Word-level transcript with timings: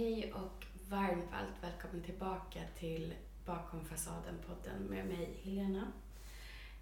Hej 0.00 0.32
och 0.32 0.66
varmt 0.88 1.54
välkommen 1.60 2.02
tillbaka 2.02 2.60
till 2.78 3.14
Bakom 3.44 3.84
fasaden-podden 3.84 4.88
med 4.88 5.06
mig 5.06 5.40
Helena. 5.42 5.92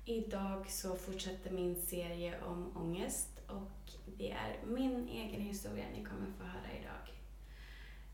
Idag 0.05 0.71
så 0.71 0.97
fortsätter 0.97 1.51
min 1.51 1.83
serie 1.83 2.43
om 2.43 2.77
ångest 2.77 3.41
och 3.47 3.93
det 4.19 4.31
är 4.31 4.57
min 4.67 5.09
egen 5.09 5.41
historia 5.41 5.85
ni 5.93 6.05
kommer 6.05 6.33
få 6.39 6.45
höra 6.45 6.73
idag. 6.81 7.15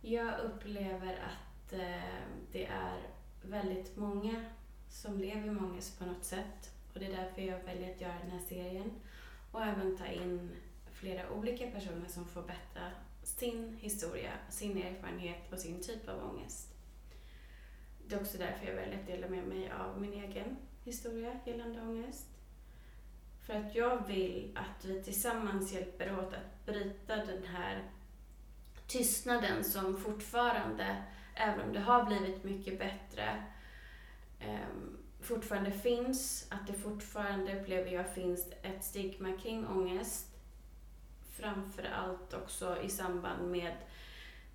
Jag 0.00 0.40
upplever 0.40 1.12
att 1.12 1.72
eh, 1.72 2.24
det 2.52 2.66
är 2.66 3.00
väldigt 3.42 3.96
många 3.96 4.44
som 4.88 5.18
lever 5.18 5.50
med 5.50 5.62
ångest 5.62 5.98
på 5.98 6.04
något 6.04 6.24
sätt 6.24 6.74
och 6.92 7.00
det 7.00 7.06
är 7.06 7.16
därför 7.16 7.42
jag 7.42 7.64
väljer 7.64 7.94
att 7.94 8.00
göra 8.00 8.18
den 8.22 8.30
här 8.30 8.46
serien 8.48 8.90
och 9.52 9.62
även 9.62 9.96
ta 9.96 10.06
in 10.06 10.50
flera 10.92 11.30
olika 11.30 11.70
personer 11.70 12.08
som 12.08 12.26
får 12.26 12.42
berätta 12.42 12.90
sin 13.24 13.76
historia, 13.80 14.32
sin 14.48 14.78
erfarenhet 14.78 15.52
och 15.52 15.58
sin 15.58 15.82
typ 15.82 16.08
av 16.08 16.30
ångest. 16.30 16.68
Det 18.06 18.14
är 18.14 18.20
också 18.20 18.38
därför 18.38 18.66
jag 18.66 18.74
väljer 18.74 19.00
att 19.00 19.06
dela 19.06 19.28
med 19.28 19.44
mig 19.44 19.70
av 19.70 20.00
min 20.00 20.12
egen 20.12 20.56
historia 20.84 21.40
gällande 21.44 21.80
ångest. 21.80 22.26
För 23.46 23.54
att 23.54 23.74
jag 23.74 24.06
vill 24.06 24.50
att 24.54 24.84
vi 24.84 25.02
tillsammans 25.02 25.72
hjälper 25.72 26.18
åt 26.18 26.34
att 26.34 26.66
bryta 26.66 27.16
den 27.16 27.44
här 27.44 27.90
tystnaden 28.86 29.64
som 29.64 29.96
fortfarande, 29.96 31.02
även 31.34 31.60
om 31.60 31.72
det 31.72 31.80
har 31.80 32.04
blivit 32.04 32.44
mycket 32.44 32.78
bättre, 32.78 33.44
ehm, 34.40 34.96
fortfarande 35.20 35.70
finns. 35.70 36.46
Att 36.50 36.66
det 36.66 36.72
fortfarande, 36.72 37.60
upplever 37.60 37.90
jag, 37.90 38.14
finns 38.14 38.48
ett 38.62 38.84
stigma 38.84 39.32
kring 39.36 39.66
ångest 39.66 40.33
framför 41.36 41.84
allt 41.84 42.34
också 42.34 42.82
i 42.82 42.88
samband 42.88 43.50
med 43.50 43.76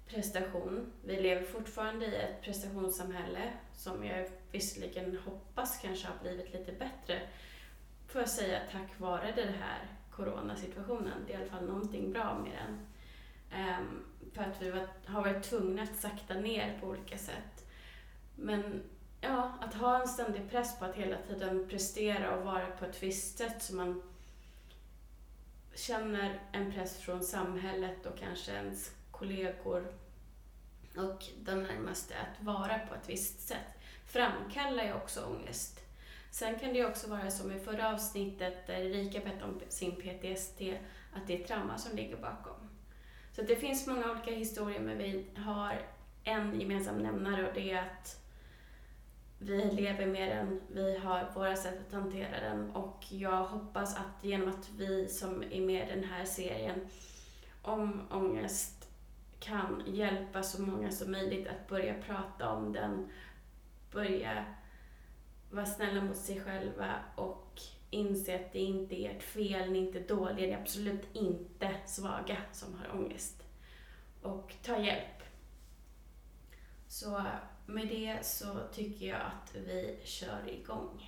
prestation. 0.07 0.91
Vi 1.03 1.21
lever 1.21 1.43
fortfarande 1.43 2.05
i 2.05 2.15
ett 2.15 2.41
prestationssamhälle 2.41 3.53
som 3.73 4.05
jag 4.05 4.29
visserligen 4.51 5.17
hoppas 5.25 5.79
kanske 5.81 6.07
har 6.07 6.15
blivit 6.21 6.53
lite 6.53 6.71
bättre, 6.71 7.21
får 8.07 8.21
jag 8.21 8.29
säga, 8.29 8.59
tack 8.71 8.99
vare 8.99 9.33
den 9.35 9.53
här 9.53 9.87
coronasituationen. 10.11 11.23
Det 11.27 11.33
är 11.33 11.37
i 11.37 11.41
alla 11.41 11.51
fall 11.51 11.65
någonting 11.65 12.11
bra 12.11 12.39
med 12.39 12.51
den. 12.51 12.79
Um, 13.79 14.05
för 14.33 14.43
att 14.43 14.61
vi 14.61 14.71
var, 14.71 14.87
har 15.05 15.21
varit 15.21 15.43
tvungna 15.43 15.83
att 15.83 15.95
sakta 15.95 16.33
ner 16.33 16.79
på 16.81 16.87
olika 16.87 17.17
sätt. 17.17 17.65
Men 18.35 18.83
ja, 19.21 19.53
att 19.61 19.73
ha 19.73 20.01
en 20.01 20.07
ständig 20.07 20.49
press 20.49 20.79
på 20.79 20.85
att 20.85 20.95
hela 20.95 21.17
tiden 21.17 21.67
prestera 21.69 22.35
och 22.35 22.45
vara 22.45 22.67
på 22.67 22.85
ett 22.85 23.03
visst 23.03 23.37
sätt 23.37 23.63
som 23.63 23.77
man 23.77 24.01
känner 25.75 26.39
en 26.51 26.71
press 26.71 26.97
från 26.97 27.23
samhället 27.23 28.05
och 28.05 28.17
kanske 28.19 28.51
ens 28.51 28.91
kollegor 29.11 29.93
och 30.97 31.25
de 31.39 31.63
närmaste 31.63 32.13
att 32.15 32.43
vara 32.45 32.79
på 32.79 32.95
ett 32.95 33.09
visst 33.09 33.47
sätt 33.47 33.79
framkallar 34.05 34.83
ju 34.83 34.93
också 34.93 35.25
ångest. 35.25 35.79
Sen 36.31 36.59
kan 36.59 36.69
det 36.69 36.79
ju 36.79 36.85
också 36.85 37.09
vara 37.09 37.31
som 37.31 37.51
i 37.51 37.59
förra 37.59 37.93
avsnittet 37.93 38.67
där 38.67 38.73
Erika 38.73 39.19
berättade 39.19 39.51
om 39.51 39.61
sin 39.69 39.91
PTSD, 39.91 40.61
att 41.13 41.27
det 41.27 41.43
är 41.43 41.47
trauma 41.47 41.77
som 41.77 41.97
ligger 41.97 42.17
bakom. 42.17 42.69
Så 43.35 43.41
det 43.41 43.55
finns 43.55 43.87
många 43.87 44.11
olika 44.11 44.31
historier 44.31 44.79
men 44.79 44.97
vi 44.97 45.25
har 45.35 45.81
en 46.23 46.59
gemensam 46.59 46.97
nämnare 46.97 47.47
och 47.47 47.53
det 47.53 47.71
är 47.71 47.81
att 47.81 48.28
vi 49.39 49.71
lever 49.71 50.05
med 50.05 50.37
den, 50.37 50.61
vi 50.67 50.97
har 50.97 51.31
våra 51.35 51.55
sätt 51.55 51.79
att 51.87 51.93
hantera 51.93 52.39
den 52.39 52.71
och 52.71 53.05
jag 53.09 53.43
hoppas 53.43 53.95
att 53.95 54.23
genom 54.23 54.49
att 54.49 54.69
vi 54.77 55.07
som 55.07 55.43
är 55.51 55.61
med 55.61 55.89
i 55.89 55.91
den 55.95 56.03
här 56.03 56.25
serien 56.25 56.79
om 57.61 58.01
ångest 58.11 58.89
kan 59.39 59.83
hjälpa 59.85 60.43
så 60.43 60.61
många 60.61 60.91
som 60.91 61.11
möjligt 61.11 61.47
att 61.47 61.67
börja 61.67 61.93
prata 61.93 62.49
om 62.49 62.73
den, 62.73 63.09
börja 63.91 64.45
vara 65.51 65.65
snälla 65.65 66.01
mot 66.01 66.17
sig 66.17 66.41
själva 66.41 66.95
och 67.15 67.61
inse 67.89 68.35
att 68.35 68.53
det 68.53 68.59
inte 68.59 68.95
är 68.95 69.15
ert 69.15 69.23
fel, 69.23 69.71
ni 69.71 69.79
är 69.79 69.87
inte 69.87 69.99
dåliga, 69.99 70.47
ni 70.47 70.53
är 70.53 70.61
absolut 70.61 71.07
inte 71.13 71.75
svaga 71.85 72.37
som 72.51 72.73
har 72.73 72.99
ångest. 72.99 73.43
Och 74.21 74.55
ta 74.63 74.77
hjälp. 74.77 75.23
Så 76.87 77.21
med 77.69 77.87
det 77.87 78.25
så 78.25 78.45
tycker 78.73 79.05
jag 79.05 79.21
att 79.21 79.55
vi 79.55 79.99
kör 80.03 80.49
igång. 80.49 81.01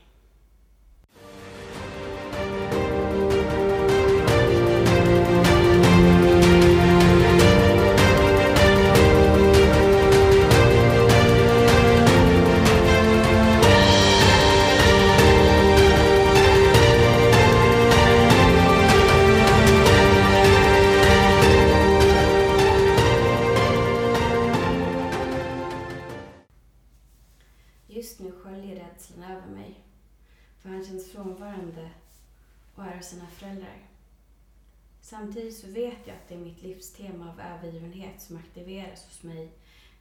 Mitt 36.62 36.76
livstema 36.76 37.30
av 37.30 37.40
övergivenhet 37.40 38.22
som 38.22 38.38
aktiveras 38.38 39.06
hos 39.06 39.24
mig 39.24 39.52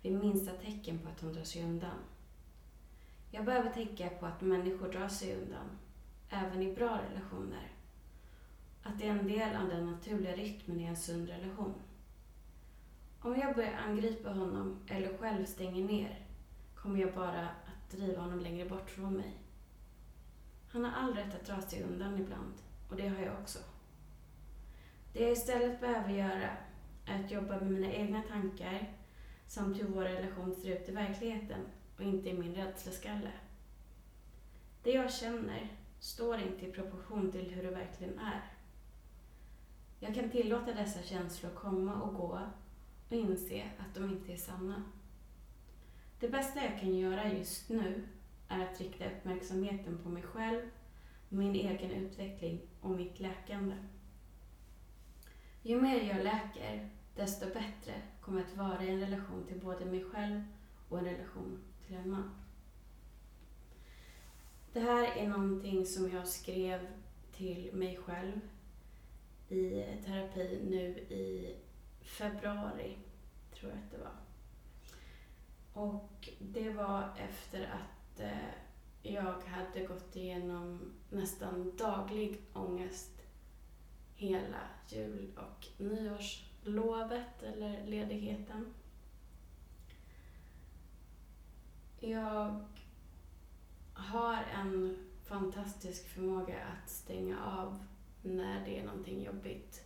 vid 0.03 0.13
minsta 0.13 0.53
tecken 0.53 0.99
på 0.99 1.09
att 1.09 1.21
hon 1.21 1.33
drar 1.33 1.45
sig 1.45 1.65
undan. 1.65 1.99
Jag 3.31 3.45
behöver 3.45 3.71
tänka 3.71 4.09
på 4.09 4.27
att 4.27 4.41
människor 4.41 4.93
drar 4.93 5.09
sig 5.09 5.37
undan, 5.37 5.79
även 6.29 6.63
i 6.63 6.75
bra 6.75 7.01
relationer. 7.11 7.73
Att 8.83 8.99
det 8.99 9.07
är 9.07 9.11
en 9.11 9.29
del 9.29 9.57
av 9.57 9.69
den 9.69 9.91
naturliga 9.91 10.37
rytmen 10.37 10.81
i 10.81 10.85
en 10.85 10.97
sund 10.97 11.29
relation. 11.29 11.75
Om 13.21 13.37
jag 13.37 13.55
börjar 13.55 13.75
angripa 13.89 14.31
honom 14.31 14.79
eller 14.87 15.19
själv 15.19 15.45
stänger 15.45 15.85
ner 15.85 16.27
kommer 16.75 17.01
jag 17.01 17.15
bara 17.15 17.49
att 17.49 17.91
driva 17.91 18.21
honom 18.21 18.41
längre 18.41 18.69
bort 18.69 18.91
från 18.91 19.15
mig. 19.15 19.39
Han 20.69 20.85
har 20.85 20.93
all 20.93 21.15
rätt 21.15 21.35
att 21.35 21.47
dra 21.47 21.61
sig 21.61 21.83
undan 21.83 22.19
ibland 22.21 22.55
och 22.89 22.97
det 22.97 23.09
har 23.09 23.23
jag 23.23 23.41
också. 23.43 23.59
Det 25.13 25.23
jag 25.23 25.33
istället 25.33 25.81
behöver 25.81 26.11
göra 26.11 26.57
är 27.07 27.25
att 27.25 27.31
jobba 27.31 27.61
med 27.61 27.71
mina 27.71 27.93
egna 27.93 28.23
tankar 28.23 28.93
samt 29.47 29.81
hur 29.81 29.89
vår 29.89 30.03
relation 30.03 30.55
ser 30.55 30.77
ut 30.77 30.89
i 30.89 30.93
verkligheten 30.93 31.61
och 31.97 32.03
inte 32.03 32.29
i 32.29 32.39
min 32.39 32.55
rädsleskalle. 32.55 33.33
Det 34.83 34.91
jag 34.91 35.13
känner 35.13 35.69
står 36.01 36.39
inte 36.39 36.67
i 36.67 36.73
proportion 36.73 37.33
till 37.33 37.51
hur 37.51 37.63
det 37.63 37.71
verkligen 37.71 38.19
är. 38.19 38.43
Jag 40.01 40.15
kan 40.15 40.31
tillåta 40.31 40.73
dessa 40.73 41.03
känslor 41.03 41.51
komma 41.51 42.03
och 42.03 42.15
gå 42.15 42.41
och 43.09 43.17
inse 43.17 43.63
att 43.79 43.95
de 43.95 44.11
inte 44.11 44.33
är 44.33 44.37
sanna. 44.37 44.83
Det 46.21 46.29
bästa 46.29 46.65
jag 46.65 46.81
kan 46.81 46.95
göra 46.95 47.33
just 47.33 47.69
nu 47.69 48.09
är 48.49 48.61
att 48.65 48.81
rikta 48.81 49.05
uppmärksamheten 49.07 49.99
på 50.03 50.09
mig 50.09 50.23
själv, 50.23 50.63
min 51.29 51.55
egen 51.55 51.91
utveckling 51.91 52.61
och 52.81 52.91
mitt 52.91 53.21
läkande. 53.21 53.75
Ju 55.63 55.81
mer 55.81 56.01
jag 56.01 56.25
läker, 56.25 56.89
desto 57.15 57.47
bättre 57.47 58.03
kommer 58.21 58.41
jag 58.41 58.51
att 58.51 58.57
vara 58.57 58.85
i 58.85 58.91
en 58.91 59.01
relation 59.01 59.45
till 59.47 59.61
både 59.61 59.85
mig 59.85 60.05
själv 60.05 60.43
och 60.89 60.99
en 60.99 61.05
relation 61.05 61.59
till 61.87 61.97
en 61.97 62.11
man. 62.11 62.31
Det 64.73 64.81
här 64.81 65.17
är 65.17 65.29
någonting 65.29 65.87
som 65.87 66.11
jag 66.11 66.29
skrev 66.29 66.87
till 67.33 67.71
mig 67.73 67.97
själv 67.97 68.41
i 69.49 69.85
terapi 70.05 70.61
nu 70.71 70.99
i 70.99 71.57
februari, 72.03 72.97
tror 73.55 73.71
jag 73.71 73.81
att 73.81 73.91
det 73.91 73.99
var. 73.99 74.17
Och 75.85 76.29
det 76.39 76.71
var 76.71 77.09
efter 77.19 77.63
att 77.63 78.21
eh, 78.21 78.51
jag 79.03 79.41
hade 79.41 79.87
gått 79.87 80.17
igenom 80.17 80.93
nästan 81.11 81.77
daglig 81.77 82.41
ångest 82.53 83.20
hela 84.21 84.69
jul 84.89 85.31
och 85.37 85.67
nyårslovet 85.79 87.43
eller 87.43 87.87
ledigheten. 87.87 88.75
Jag 92.01 92.65
har 93.95 94.43
en 94.43 94.99
fantastisk 95.25 96.09
förmåga 96.09 96.59
att 96.65 96.91
stänga 96.91 97.45
av 97.45 97.85
när 98.23 98.65
det 98.65 98.79
är 98.79 98.85
någonting 98.85 99.23
jobbigt. 99.23 99.85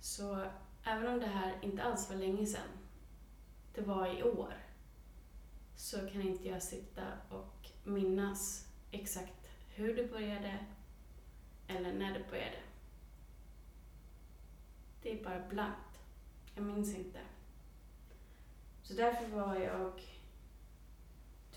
Så 0.00 0.46
även 0.84 1.06
om 1.06 1.20
det 1.20 1.26
här 1.26 1.58
inte 1.62 1.82
alls 1.82 2.10
var 2.10 2.16
länge 2.16 2.46
sedan, 2.46 2.68
det 3.74 3.82
var 3.82 4.18
i 4.18 4.22
år, 4.22 4.54
så 5.76 5.96
kan 5.96 6.22
inte 6.22 6.48
jag 6.48 6.62
sitta 6.62 7.02
och 7.30 7.70
minnas 7.84 8.68
exakt 8.90 9.50
hur 9.74 9.96
det 9.96 10.10
började 10.10 10.66
eller 11.68 11.92
när 11.92 12.14
det 12.14 12.30
började. 12.30 12.67
Det 15.08 15.20
är 15.20 15.24
bara 15.24 15.48
blankt. 15.48 16.00
Jag 16.54 16.64
minns 16.64 16.94
inte. 16.94 17.18
Så 18.82 18.94
därför 18.94 19.26
var 19.26 19.54
jag 19.54 19.92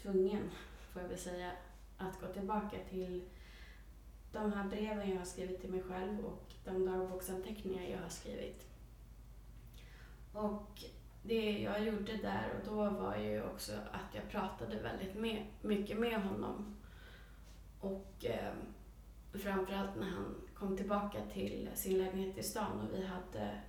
tvungen, 0.01 0.51
får 0.92 1.01
jag 1.01 1.09
väl 1.09 1.18
säga, 1.18 1.51
att 1.98 2.21
gå 2.21 2.27
tillbaka 2.27 2.77
till 2.89 3.24
de 4.31 4.53
här 4.53 4.69
breven 4.69 5.09
jag 5.09 5.18
har 5.18 5.25
skrivit 5.25 5.62
till 5.62 5.71
mig 5.71 5.83
själv 5.83 6.25
och 6.25 6.53
de 6.65 6.86
dagboksanteckningar 6.86 7.83
jag 7.83 8.01
har 8.01 8.09
skrivit. 8.09 8.68
Och 10.33 10.83
det 11.24 11.59
jag 11.59 11.86
gjorde 11.86 12.18
där 12.18 12.50
och 12.59 12.65
då 12.65 12.89
var 12.89 13.15
ju 13.18 13.44
också 13.44 13.74
att 13.74 14.15
jag 14.15 14.30
pratade 14.30 14.80
väldigt 14.80 15.15
med, 15.15 15.45
mycket 15.62 16.00
med 16.00 16.21
honom. 16.21 16.75
Och 17.80 18.25
eh, 18.25 18.53
framförallt 19.33 19.95
när 19.95 20.09
han 20.09 20.36
kom 20.62 20.78
tillbaka 20.78 21.18
till 21.34 21.69
sin 21.75 21.98
lägenhet 21.98 22.38
i 22.38 22.44
stan 22.44 22.80
och 22.80 22.98
vi 22.98 23.06
hade 23.06 23.62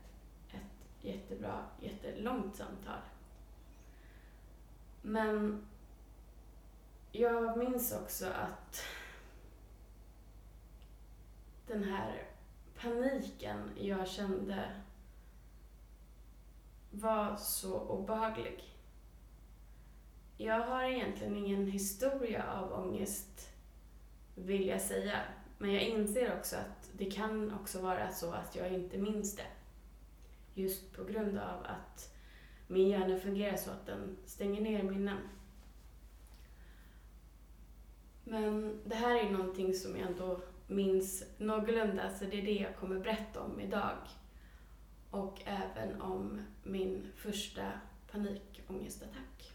ett 0.50 1.04
jättebra, 1.04 1.64
jättelångt 1.80 2.56
samtal. 2.56 3.00
Men 5.02 5.66
jag 7.12 7.58
minns 7.58 7.92
också 7.92 8.26
att 8.26 8.82
den 11.66 11.84
här 11.84 12.24
paniken 12.80 13.70
jag 13.80 14.08
kände 14.08 14.70
var 16.90 17.36
så 17.36 17.80
obehaglig. 17.80 18.62
Jag 20.36 20.66
har 20.66 20.82
egentligen 20.82 21.36
ingen 21.36 21.66
historia 21.66 22.44
av 22.52 22.72
ångest, 22.72 23.50
vill 24.34 24.66
jag 24.66 24.80
säga. 24.80 25.20
Men 25.62 25.72
jag 25.72 25.82
inser 25.82 26.38
också 26.38 26.56
att 26.56 26.81
det 26.98 27.10
kan 27.10 27.54
också 27.54 27.80
vara 27.80 28.10
så 28.10 28.32
att 28.32 28.56
jag 28.56 28.72
inte 28.72 28.98
minns 28.98 29.36
det. 29.36 29.46
Just 30.54 30.96
på 30.96 31.04
grund 31.04 31.38
av 31.38 31.64
att 31.64 32.14
min 32.66 32.88
hjärna 32.88 33.18
fungerar 33.18 33.56
så 33.56 33.70
att 33.70 33.86
den 33.86 34.16
stänger 34.26 34.60
ner 34.60 34.82
minnen. 34.82 35.18
Men 38.24 38.80
det 38.84 38.94
här 38.94 39.24
är 39.24 39.30
någonting 39.30 39.74
som 39.74 39.96
jag 39.96 40.08
ändå 40.08 40.40
minns 40.66 41.24
någorlunda, 41.38 42.10
så 42.10 42.24
det 42.24 42.38
är 42.38 42.42
det 42.42 42.52
jag 42.52 42.76
kommer 42.76 43.00
berätta 43.00 43.40
om 43.40 43.60
idag. 43.60 43.98
Och 45.10 45.42
även 45.44 46.00
om 46.00 46.40
min 46.62 47.12
första 47.16 47.72
panikångestattack. 48.10 49.52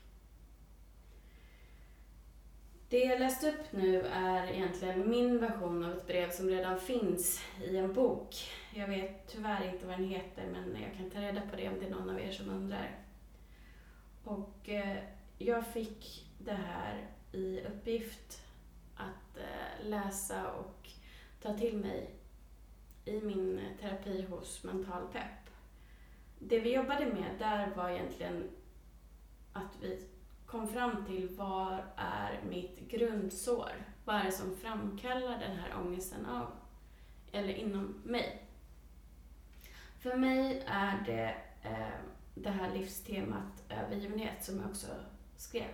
Det 2.89 2.99
jag 2.99 3.19
läste 3.19 3.49
upp 3.49 3.71
nu 3.71 4.01
är 4.01 4.47
egentligen 4.47 5.09
min 5.09 5.39
version 5.39 5.85
av 5.85 5.91
ett 5.91 6.07
brev 6.07 6.31
som 6.31 6.49
redan 6.49 6.79
finns 6.79 7.41
i 7.63 7.77
en 7.77 7.93
bok. 7.93 8.35
Jag 8.75 8.87
vet 8.87 9.27
tyvärr 9.27 9.73
inte 9.73 9.85
vad 9.85 9.97
den 9.97 10.09
heter, 10.09 10.47
men 10.51 10.81
jag 10.81 10.93
kan 10.97 11.09
ta 11.09 11.21
reda 11.21 11.41
på 11.41 11.55
det 11.55 11.69
om 11.69 11.79
det 11.79 11.85
är 11.85 11.89
någon 11.89 12.09
av 12.09 12.19
er 12.19 12.31
som 12.31 12.49
undrar. 12.49 12.99
Och 14.23 14.69
eh, 14.69 14.97
jag 15.37 15.67
fick 15.67 16.25
det 16.39 16.53
här 16.53 17.07
i 17.31 17.61
uppgift 17.61 18.41
att 18.95 19.37
eh, 19.37 19.89
läsa 19.89 20.51
och 20.51 20.89
ta 21.41 21.57
till 21.57 21.77
mig 21.77 22.09
i 23.05 23.21
min 23.21 23.59
eh, 23.59 23.81
terapi 23.81 24.21
hos 24.21 24.63
Mental 24.63 25.07
Pepp. 25.13 25.49
Det 26.39 26.59
vi 26.59 26.75
jobbade 26.75 27.05
med 27.05 27.35
där 27.39 27.75
var 27.75 27.89
egentligen 27.89 28.49
att 29.53 29.77
vi 29.81 30.07
kom 30.47 30.67
fram 30.67 31.05
till 31.05 31.29
vad 31.37 31.79
är 31.95 32.41
mitt 32.49 32.79
grundsår? 32.89 33.71
Vad 34.05 34.15
är 34.15 34.23
det 34.23 34.31
som 34.31 34.55
framkallar 34.55 35.39
den 35.39 35.55
här 35.57 35.75
ångesten 35.85 36.25
av, 36.25 36.51
eller 37.31 37.53
inom 37.53 38.01
mig? 38.03 38.43
För 39.99 40.17
mig 40.17 40.63
är 40.67 41.03
det 41.05 41.35
eh, 41.63 41.99
det 42.35 42.49
här 42.49 42.73
livstemat 42.73 43.63
övergivenhet 43.69 44.43
som 44.43 44.59
jag 44.59 44.69
också 44.69 44.87
skrev. 45.37 45.71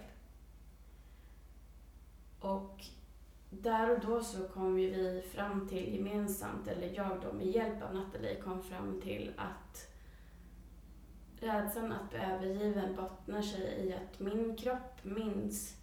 Och 2.40 2.86
där 3.50 3.90
och 3.90 4.00
då 4.00 4.24
så 4.24 4.48
kom 4.48 4.80
ju 4.80 4.90
vi 4.90 5.22
fram 5.22 5.68
till 5.68 5.96
gemensamt, 5.96 6.68
eller 6.68 6.96
jag 6.96 7.22
då 7.22 7.34
med 7.34 7.48
hjälp 7.48 7.84
av 7.84 7.96
Nathalie 7.96 8.42
kom 8.42 8.64
fram 8.64 9.02
till 9.02 9.34
att 9.38 9.93
rädslan 11.44 11.92
att 11.92 12.10
bli 12.10 12.20
övergiven 12.20 12.96
bottnar 12.96 13.42
sig 13.42 13.62
i 13.62 13.94
att 13.94 14.20
min 14.20 14.56
kropp 14.56 15.04
minns 15.04 15.78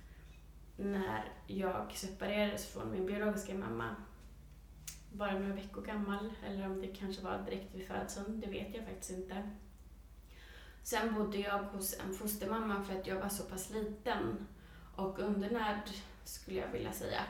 när 0.77 1.25
jag 1.47 1.93
separerades 1.93 2.67
från 2.67 2.91
min 2.91 3.07
biologiska 3.07 3.55
mamma. 3.55 3.97
Bara 5.13 5.39
några 5.39 5.55
veckor 5.55 5.83
gammal, 5.83 6.33
eller 6.47 6.67
om 6.67 6.81
det 6.81 6.87
kanske 6.87 7.23
var 7.23 7.39
direkt 7.39 7.75
vid 7.75 7.87
födseln, 7.87 8.41
det 8.41 8.51
vet 8.51 8.75
jag 8.75 8.85
faktiskt 8.85 9.11
inte. 9.11 9.51
Sen 10.83 11.15
bodde 11.15 11.39
jag 11.39 11.59
hos 11.59 12.01
en 12.01 12.15
fostermamma 12.15 12.85
för 12.85 12.99
att 12.99 13.07
jag 13.07 13.21
var 13.21 13.29
så 13.29 13.43
pass 13.43 13.71
liten 13.71 14.47
och 14.97 15.19
undernärd, 15.19 15.91
skulle 16.25 16.61
jag 16.61 16.69
vilja 16.69 16.93
säga. 16.93 17.21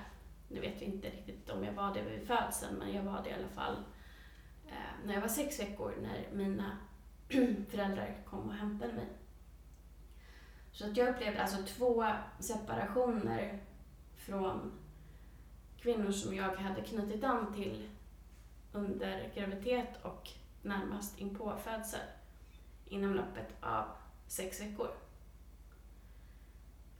Nu 0.48 0.60
vet 0.60 0.82
vi 0.82 0.84
inte 0.84 1.10
riktigt 1.10 1.50
om 1.50 1.64
jag 1.64 1.72
var 1.72 1.94
det 1.94 2.02
vid 2.02 2.26
födseln, 2.26 2.76
men 2.78 2.92
jag 2.92 3.02
var 3.02 3.22
det 3.24 3.30
i 3.30 3.32
alla 3.32 3.48
fall 3.48 3.76
eh, 4.66 5.06
när 5.06 5.14
jag 5.14 5.20
var 5.20 5.28
sex 5.28 5.60
veckor, 5.60 5.94
när 6.02 6.28
mina 6.32 6.76
föräldrar 7.70 8.22
kom 8.26 8.48
och 8.48 8.54
hämtade 8.54 8.92
mig. 8.92 9.08
Så 10.72 10.86
att 10.90 10.96
jag 10.96 11.08
upplevde 11.08 11.42
alltså 11.42 11.62
två 11.62 12.04
separationer 12.38 13.58
från 14.14 14.72
kvinnor 15.76 16.10
som 16.10 16.34
jag 16.34 16.56
hade 16.56 16.82
knutit 16.82 17.24
an 17.24 17.54
till 17.54 17.88
under 18.72 19.32
graviditet 19.34 20.04
och 20.04 20.28
närmast 20.62 21.18
inpå 21.20 21.56
födsel 21.64 22.00
inom 22.88 23.14
loppet 23.14 23.54
av 23.60 23.84
sex 24.26 24.60
veckor. 24.60 24.90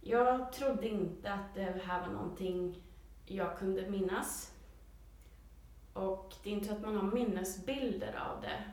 Jag 0.00 0.52
trodde 0.52 0.88
inte 0.88 1.32
att 1.32 1.54
det 1.54 1.82
här 1.86 2.00
var 2.00 2.12
någonting 2.12 2.82
jag 3.26 3.58
kunde 3.58 3.90
minnas. 3.90 4.54
Och 5.92 6.34
det 6.42 6.50
är 6.50 6.54
inte 6.54 6.66
så 6.66 6.74
att 6.74 6.82
man 6.82 6.96
har 6.96 7.02
minnesbilder 7.02 8.14
av 8.14 8.42
det, 8.42 8.64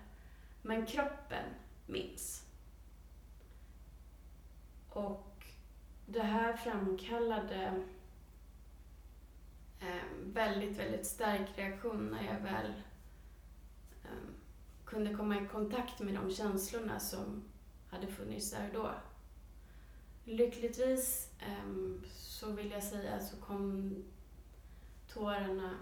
men 0.67 0.85
kroppen 0.85 1.45
minns. 1.85 2.45
Och 4.89 5.45
det 6.05 6.21
här 6.21 6.57
framkallade 6.57 7.83
en 9.79 10.33
väldigt, 10.33 10.77
väldigt 10.77 11.05
stark 11.05 11.47
reaktion 11.55 12.07
när 12.07 12.33
jag 12.33 12.39
väl 12.39 12.73
ehm, 14.03 14.33
kunde 14.85 15.13
komma 15.13 15.41
i 15.41 15.47
kontakt 15.47 15.99
med 15.99 16.13
de 16.13 16.31
känslorna 16.31 16.99
som 16.99 17.43
hade 17.89 18.07
funnits 18.07 18.51
där 18.51 18.67
och 18.67 18.73
då. 18.73 18.91
Lyckligtvis 20.23 21.31
ehm, 21.39 22.03
så 22.13 22.51
vill 22.51 22.71
jag 22.71 22.83
säga 22.83 23.19
så 23.19 23.37
kom 23.37 23.95
tårarna 25.13 25.75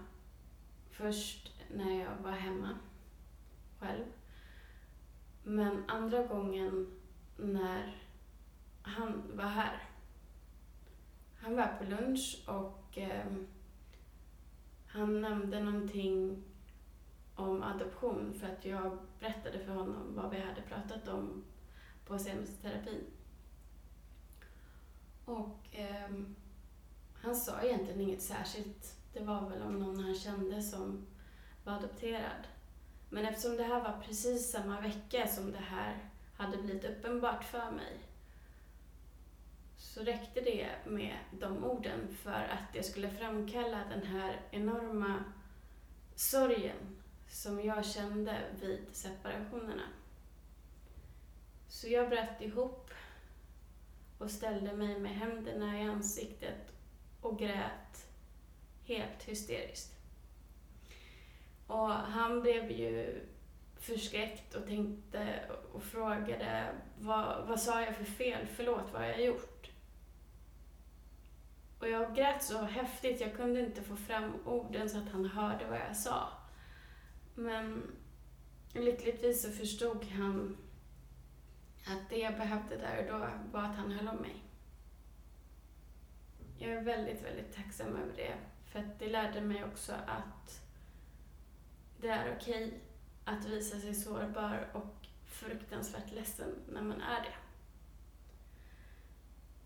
först 0.90 1.52
när 1.74 2.00
jag 2.00 2.16
var 2.22 2.32
hemma 2.32 2.78
själv. 3.78 4.04
Men 5.48 5.84
andra 5.88 6.22
gången 6.22 6.86
när 7.36 8.02
han 8.82 9.22
var 9.34 9.44
här. 9.44 9.82
Han 11.40 11.56
var 11.56 11.66
på 11.66 11.84
lunch 11.84 12.44
och 12.46 12.98
eh, 12.98 13.26
han 14.86 15.20
nämnde 15.20 15.62
någonting 15.62 16.42
om 17.34 17.62
adoption 17.62 18.34
för 18.34 18.46
att 18.46 18.64
jag 18.64 18.98
berättade 19.20 19.58
för 19.58 19.72
honom 19.72 20.14
vad 20.14 20.30
vi 20.30 20.40
hade 20.40 20.62
pratat 20.62 21.08
om 21.08 21.44
på 22.06 22.18
senaste 22.18 22.62
terapin. 22.62 23.04
Och 25.24 25.66
eh, 25.72 26.10
han 27.14 27.36
sa 27.36 27.60
egentligen 27.60 28.00
inget 28.00 28.22
särskilt 28.22 28.96
det 29.12 29.24
var 29.24 29.50
väl 29.50 29.62
om 29.62 29.78
någon 29.78 30.04
han 30.04 30.14
kände 30.14 30.62
som 30.62 31.06
var 31.64 31.72
adopterad. 31.72 32.46
Men 33.08 33.26
eftersom 33.26 33.56
det 33.56 33.62
här 33.62 33.80
var 33.80 34.02
precis 34.06 34.50
samma 34.50 34.80
vecka 34.80 35.26
som 35.26 35.52
det 35.52 35.58
här 35.58 35.98
hade 36.36 36.56
blivit 36.56 36.84
uppenbart 36.84 37.44
för 37.44 37.70
mig 37.70 37.98
så 39.76 40.02
räckte 40.02 40.40
det 40.40 40.68
med 40.86 41.16
de 41.30 41.64
orden 41.64 42.16
för 42.22 42.30
att 42.30 42.72
det 42.72 42.82
skulle 42.82 43.10
framkalla 43.10 43.84
den 43.90 44.06
här 44.06 44.40
enorma 44.50 45.24
sorgen 46.14 47.02
som 47.28 47.64
jag 47.64 47.86
kände 47.86 48.40
vid 48.60 48.86
separationerna. 48.92 49.88
Så 51.68 51.88
jag 51.88 52.08
bröt 52.08 52.40
ihop 52.40 52.90
och 54.18 54.30
ställde 54.30 54.72
mig 54.72 55.00
med 55.00 55.14
händerna 55.14 55.80
i 55.80 55.82
ansiktet 55.82 56.72
och 57.20 57.38
grät 57.38 58.06
helt 58.84 59.22
hysteriskt. 59.22 59.95
Och 61.66 61.88
han 61.90 62.40
blev 62.40 62.70
ju 62.70 63.20
förskräckt 63.76 64.54
och 64.54 64.66
tänkte 64.66 65.50
och 65.72 65.82
frågade 65.82 66.74
vad, 66.98 67.46
vad 67.46 67.60
sa 67.60 67.82
jag 67.82 67.96
för 67.96 68.04
fel? 68.04 68.46
Förlåt, 68.46 68.92
vad 68.92 69.02
har 69.02 69.08
jag 69.08 69.24
gjort? 69.24 69.70
Och 71.78 71.88
jag 71.88 72.14
grät 72.14 72.42
så 72.42 72.62
häftigt, 72.62 73.20
jag 73.20 73.36
kunde 73.36 73.60
inte 73.60 73.82
få 73.82 73.96
fram 73.96 74.32
orden 74.44 74.90
så 74.90 74.98
att 74.98 75.08
han 75.08 75.24
hörde 75.24 75.64
vad 75.64 75.78
jag 75.78 75.96
sa. 75.96 76.28
Men 77.34 77.82
lyckligtvis 78.72 79.42
så 79.42 79.50
förstod 79.50 80.04
han 80.04 80.56
att 81.86 82.10
det 82.10 82.16
jag 82.16 82.36
behövde 82.36 82.76
där 82.76 82.98
och 82.98 83.20
då 83.20 83.26
var 83.52 83.62
att 83.62 83.76
han 83.76 83.92
höll 83.92 84.08
om 84.08 84.16
mig. 84.16 84.42
Jag 86.58 86.70
är 86.70 86.82
väldigt, 86.82 87.24
väldigt 87.24 87.54
tacksam 87.54 87.96
över 87.96 88.12
det. 88.16 88.34
För 88.66 88.78
att 88.78 88.98
det 88.98 89.08
lärde 89.08 89.40
mig 89.40 89.64
också 89.64 89.92
att 89.92 90.65
det 92.00 92.08
är 92.08 92.36
okej 92.36 92.80
att 93.24 93.46
visa 93.46 93.78
sig 93.78 93.94
sårbar 93.94 94.70
och 94.72 95.06
fruktansvärt 95.26 96.12
ledsen 96.12 96.54
när 96.68 96.82
man 96.82 97.00
är 97.00 97.22
det. 97.22 97.34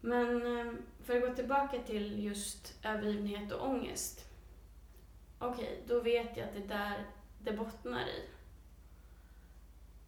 Men 0.00 0.46
ehm, 0.46 0.82
för 1.04 1.16
att 1.16 1.28
gå 1.28 1.34
tillbaka 1.34 1.78
till 1.78 2.24
just 2.24 2.78
övergivenhet 2.84 3.52
och 3.52 3.68
ångest. 3.68 4.26
Okej, 5.38 5.64
okay, 5.64 5.76
då 5.86 6.00
vet 6.00 6.36
jag 6.36 6.48
att 6.48 6.54
det 6.54 6.74
är 6.74 6.78
där 6.78 7.06
det 7.38 7.52
bottnar 7.52 8.08
i. 8.08 8.28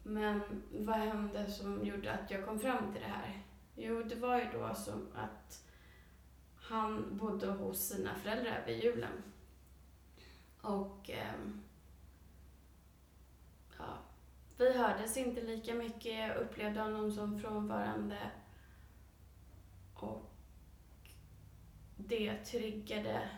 Men 0.03 0.63
vad 0.71 0.95
hände 0.95 1.51
som 1.51 1.85
gjorde 1.85 2.13
att 2.13 2.31
jag 2.31 2.45
kom 2.45 2.59
fram 2.59 2.93
till 2.93 3.01
det 3.01 3.07
här? 3.07 3.43
Jo, 3.75 4.03
det 4.03 4.15
var 4.15 4.37
ju 4.39 4.45
då 4.53 4.75
som 4.75 5.07
att 5.15 5.69
han 6.55 7.17
bodde 7.17 7.47
hos 7.47 7.87
sina 7.87 8.15
föräldrar 8.15 8.63
vid 8.67 8.83
julen. 8.83 9.23
Och 10.61 11.09
eh, 11.09 11.33
ja, 13.87 13.97
vi 14.57 14.77
hördes 14.77 15.17
inte 15.17 15.41
lika 15.41 15.73
mycket. 15.73 16.19
Jag 16.19 16.37
upplevde 16.37 16.79
honom 16.81 17.11
som 17.11 17.39
frånvarande. 17.39 18.31
Och 19.93 20.31
det 21.97 22.37
triggade 22.37 23.29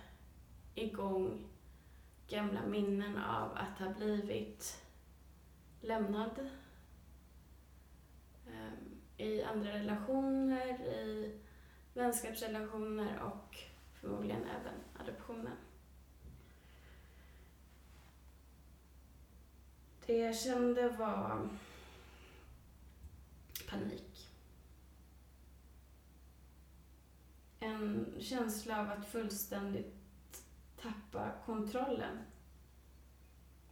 igång 0.75 1.47
gamla 2.27 2.65
minnen 2.65 3.17
av 3.17 3.51
att 3.57 3.79
ha 3.79 3.93
blivit 3.93 4.83
lämnad 5.81 6.49
ehm, 8.47 9.01
i 9.17 9.43
andra 9.43 9.73
relationer, 9.73 10.81
i 10.81 11.39
vänskapsrelationer 11.93 13.19
och 13.19 13.57
förmodligen 13.93 14.43
även 14.43 14.73
adoptionen. 14.99 15.57
Det 20.05 20.17
jag 20.17 20.35
kände 20.35 20.89
var 20.89 21.49
panik. 23.69 24.29
En 27.59 28.15
känsla 28.19 28.79
av 28.79 28.91
att 28.91 29.07
fullständigt 29.07 29.95
tappa 30.81 31.31
kontrollen. 31.45 32.17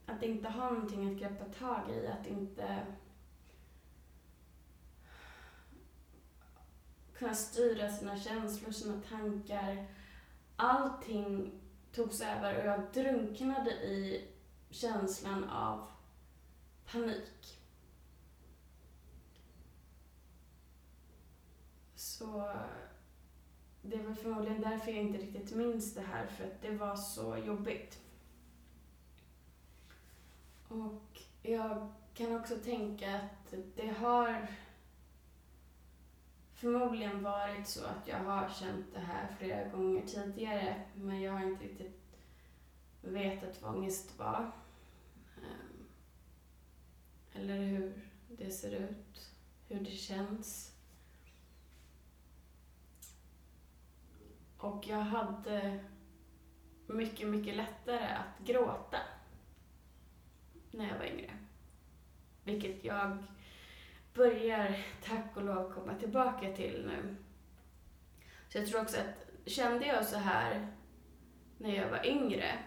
Att 0.05 0.23
inte 0.23 0.49
ha 0.49 0.69
någonting 0.69 1.11
att 1.11 1.19
greppa 1.19 1.45
tag 1.45 1.91
i, 1.91 2.07
att 2.07 2.27
inte 2.27 2.85
kunna 7.13 7.33
styra 7.33 7.89
sina 7.89 8.19
känslor, 8.19 8.71
sina 8.71 9.01
tankar. 9.09 9.87
Allting 10.55 11.51
togs 11.91 12.21
över 12.21 12.59
och 12.59 12.65
jag 12.65 12.81
drunknade 12.93 13.71
i 13.71 14.27
känslan 14.69 15.43
av 15.43 15.92
panik. 16.93 17.59
Så 21.95 22.53
det 23.81 23.97
var 23.97 24.13
förmodligen 24.13 24.62
därför 24.62 24.91
jag 24.91 25.01
inte 25.01 25.17
riktigt 25.17 25.55
minns 25.55 25.93
det 25.93 26.01
här, 26.01 26.27
för 26.27 26.43
att 26.43 26.62
det 26.62 26.71
var 26.71 26.95
så 26.95 27.38
jobbigt. 27.38 28.00
Och 30.67 31.21
jag 31.41 31.93
kan 32.13 32.35
också 32.35 32.55
tänka 32.55 33.15
att 33.15 33.53
det 33.75 33.88
har 33.88 34.47
förmodligen 36.53 37.23
varit 37.23 37.67
så 37.67 37.85
att 37.85 38.07
jag 38.07 38.19
har 38.19 38.50
känt 38.50 38.85
det 38.93 39.00
här 39.00 39.35
flera 39.39 39.69
gånger 39.69 40.07
tidigare, 40.07 40.81
men 40.95 41.21
jag 41.21 41.33
har 41.33 41.45
inte 41.45 41.63
riktigt 41.63 42.01
vetat 43.01 43.62
vad 43.62 43.75
ångest 43.75 44.19
var. 44.19 44.51
Eller 47.33 47.57
hur 47.57 47.93
det 48.27 48.51
ser 48.51 48.71
ut, 48.71 49.31
hur 49.67 49.79
det 49.79 49.91
känns. 49.91 50.75
Och 54.57 54.87
jag 54.87 55.01
hade 55.01 55.83
mycket, 56.87 57.27
mycket 57.27 57.55
lättare 57.55 58.05
att 58.05 58.47
gråta 58.47 58.97
när 60.71 60.87
jag 60.87 60.97
var 60.97 61.05
yngre. 61.05 61.37
Vilket 62.43 62.83
jag 62.83 63.23
börjar, 64.13 64.85
tack 65.03 65.37
och 65.37 65.43
lov, 65.43 65.73
komma 65.73 65.95
tillbaka 65.95 66.55
till 66.55 66.85
nu. 66.87 67.15
Så 68.49 68.57
jag 68.57 68.67
tror 68.67 68.81
också 68.81 68.97
att, 68.97 69.49
kände 69.49 69.85
jag 69.85 70.05
så 70.05 70.17
här 70.17 70.67
när 71.57 71.75
jag 71.75 71.89
var 71.89 72.05
yngre, 72.05 72.59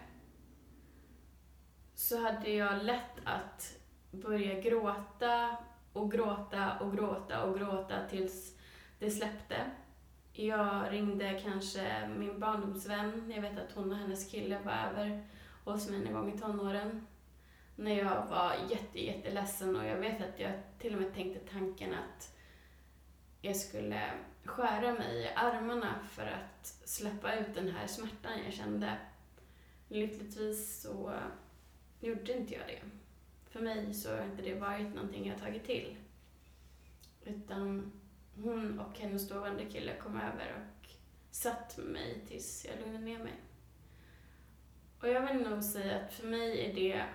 så 1.95 2.21
hade 2.21 2.49
jag 2.49 2.83
lätt 2.83 3.19
att 3.23 3.76
börja 4.21 4.61
gråta 4.61 5.57
och 5.93 6.11
gråta 6.11 6.79
och 6.79 6.93
gråta 6.93 7.43
och 7.43 7.57
gråta 7.57 8.07
tills 8.09 8.57
det 8.99 9.11
släppte. 9.11 9.71
Jag 10.33 10.91
ringde 10.91 11.41
kanske 11.43 12.09
min 12.17 12.39
barndomsvän. 12.39 13.31
Jag 13.35 13.41
vet 13.41 13.57
att 13.57 13.71
hon 13.75 13.91
och 13.91 13.97
hennes 13.97 14.31
kille 14.31 14.59
var 14.59 14.71
över 14.71 15.23
hos 15.63 15.89
mig 15.89 15.99
någon 15.99 16.13
gång 16.13 16.33
i 16.33 16.37
tonåren. 16.37 17.07
När 17.75 17.97
jag 17.97 18.25
var 18.25 18.53
jätte, 18.69 18.99
jätteledsen 18.99 19.75
och 19.75 19.85
jag 19.85 19.97
vet 19.97 20.21
att 20.21 20.39
jag 20.39 20.51
till 20.79 20.95
och 20.95 21.01
med 21.01 21.13
tänkte 21.13 21.51
tanken 21.51 21.93
att 21.93 22.37
jag 23.41 23.55
skulle 23.55 24.11
skära 24.45 24.93
mig 24.93 25.21
i 25.21 25.27
armarna 25.35 25.95
för 26.09 26.25
att 26.25 26.65
släppa 26.65 27.35
ut 27.35 27.55
den 27.55 27.71
här 27.71 27.87
smärtan 27.87 28.43
jag 28.45 28.53
kände. 28.53 28.97
Lyckligtvis 29.87 30.81
så 30.81 31.13
gjorde 31.99 32.37
inte 32.37 32.53
jag 32.53 32.67
det. 32.67 32.81
För 33.49 33.61
mig 33.61 33.93
så 33.93 34.15
har 34.15 34.23
inte 34.23 34.41
det 34.41 34.53
varit 34.53 34.95
någonting 34.95 35.27
jag 35.27 35.37
tagit 35.37 35.65
till. 35.65 35.95
Utan 37.25 37.91
hon 38.35 38.79
och 38.79 38.99
hennes 38.99 39.29
dåvarande 39.29 39.65
kille 39.65 39.97
kom 39.97 40.17
över 40.17 40.55
och 40.55 40.89
satt 41.31 41.77
med 41.77 41.87
mig 41.87 42.25
tills 42.27 42.65
jag 42.65 42.79
lugnade 42.79 43.05
ner 43.05 43.19
mig. 43.19 43.33
Och 45.01 45.07
jag 45.07 45.33
vill 45.33 45.49
nog 45.49 45.63
säga 45.63 46.01
att 46.01 46.13
för 46.13 46.27
mig 46.27 46.65
är 46.65 46.73
det 46.73 47.05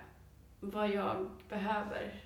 vad 0.61 0.91
jag 0.91 1.31
behöver. 1.49 2.25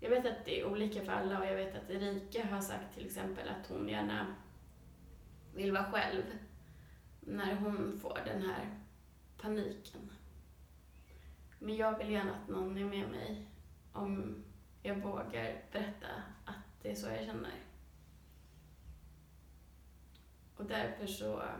Jag 0.00 0.10
vet 0.10 0.26
att 0.26 0.44
det 0.44 0.60
är 0.60 0.66
olika 0.66 1.04
för 1.04 1.12
alla 1.12 1.38
och 1.38 1.46
jag 1.46 1.56
vet 1.56 1.76
att 1.76 1.90
Erika 1.90 2.46
har 2.46 2.60
sagt 2.60 2.94
till 2.94 3.06
exempel 3.06 3.48
att 3.48 3.66
hon 3.66 3.88
gärna 3.88 4.34
vill 5.54 5.72
vara 5.72 5.92
själv 5.92 6.22
när 7.20 7.54
hon 7.54 7.98
får 8.00 8.18
den 8.26 8.42
här 8.42 8.78
paniken. 9.38 10.10
Men 11.62 11.76
jag 11.76 11.98
vill 11.98 12.10
gärna 12.10 12.34
att 12.34 12.48
någon 12.48 12.78
är 12.78 12.84
med 12.84 13.10
mig 13.10 13.46
om 13.92 14.44
jag 14.82 14.96
vågar 14.96 15.64
berätta 15.72 16.06
att 16.44 16.82
det 16.82 16.90
är 16.90 16.94
så 16.94 17.08
jag 17.08 17.24
känner. 17.24 17.54
Och 20.56 20.64
därför 20.64 21.06
så 21.06 21.38
är 21.38 21.58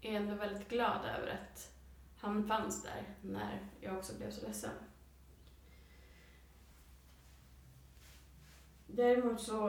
jag 0.00 0.14
ändå 0.14 0.34
väldigt 0.34 0.68
glad 0.68 1.04
över 1.04 1.28
att 1.28 1.72
han 2.16 2.48
fanns 2.48 2.82
där 2.82 3.14
när 3.22 3.68
jag 3.80 3.96
också 3.96 4.16
blev 4.16 4.30
så 4.30 4.46
ledsen. 4.46 4.74
Däremot 8.86 9.40
så 9.40 9.66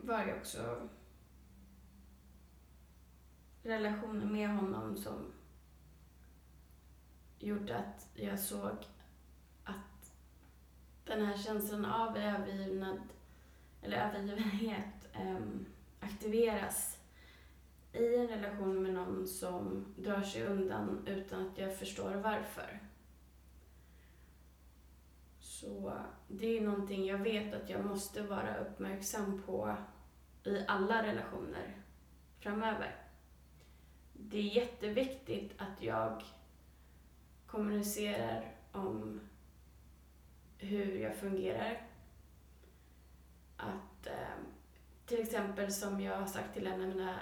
var 0.00 0.26
det 0.26 0.38
också 0.38 0.88
relationen 3.62 4.32
med 4.32 4.48
honom 4.48 4.96
som 4.96 5.32
gjorde 7.38 7.76
att 7.76 8.08
jag 8.14 8.38
såg 8.38 8.86
att 9.64 10.12
den 11.04 11.26
här 11.26 11.36
känslan 11.36 11.84
av 11.84 12.16
övergivnad, 12.16 13.00
eller 13.82 13.96
övergivenhet 13.96 15.08
um, 15.20 15.66
aktiveras 16.00 16.98
i 17.92 18.16
en 18.16 18.28
relation 18.28 18.82
med 18.82 18.94
någon 18.94 19.26
som 19.26 19.94
drar 19.96 20.22
sig 20.22 20.46
undan 20.46 21.06
utan 21.06 21.46
att 21.46 21.58
jag 21.58 21.78
förstår 21.78 22.14
varför. 22.14 22.80
Så 25.38 25.92
det 26.28 26.58
är 26.58 26.60
någonting 26.60 27.06
jag 27.06 27.18
vet 27.18 27.54
att 27.54 27.70
jag 27.70 27.84
måste 27.84 28.22
vara 28.22 28.56
uppmärksam 28.56 29.42
på 29.46 29.76
i 30.44 30.64
alla 30.68 31.02
relationer 31.02 31.82
framöver. 32.40 32.96
Det 34.12 34.38
är 34.38 34.56
jätteviktigt 34.56 35.52
att 35.58 35.82
jag 35.82 36.22
kommunicerar 37.56 38.54
om 38.72 39.20
hur 40.58 40.96
jag 40.96 41.16
fungerar. 41.16 41.86
Att 43.56 44.06
eh, 44.06 44.36
till 45.06 45.20
exempel 45.20 45.72
som 45.72 46.00
jag 46.00 46.18
har 46.18 46.26
sagt 46.26 46.54
till 46.54 46.66
en 46.66 46.80
av 46.80 46.88
mina 46.88 47.20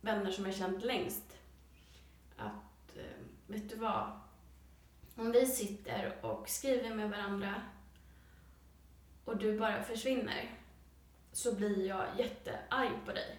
vänner 0.00 0.30
som 0.30 0.46
jag 0.46 0.54
känt 0.54 0.84
längst. 0.84 1.38
Att, 2.36 2.96
eh, 2.96 3.24
vet 3.46 3.70
du 3.70 3.76
vad? 3.76 4.20
Om 5.16 5.32
vi 5.32 5.46
sitter 5.46 6.24
och 6.24 6.48
skriver 6.48 6.94
med 6.94 7.10
varandra 7.10 7.62
och 9.24 9.36
du 9.36 9.58
bara 9.58 9.82
försvinner 9.82 10.50
så 11.32 11.54
blir 11.54 11.86
jag 11.86 12.06
jättearg 12.18 12.92
på 13.06 13.12
dig. 13.12 13.38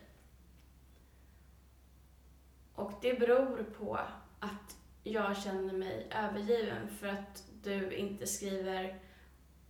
Och 2.76 2.92
det 3.02 3.20
beror 3.20 3.64
på 3.64 4.00
att 4.40 4.75
jag 5.08 5.38
känner 5.38 5.74
mig 5.74 6.08
övergiven 6.12 6.88
för 6.88 7.08
att 7.08 7.44
du 7.64 7.96
inte 7.96 8.28
skriver 8.28 9.00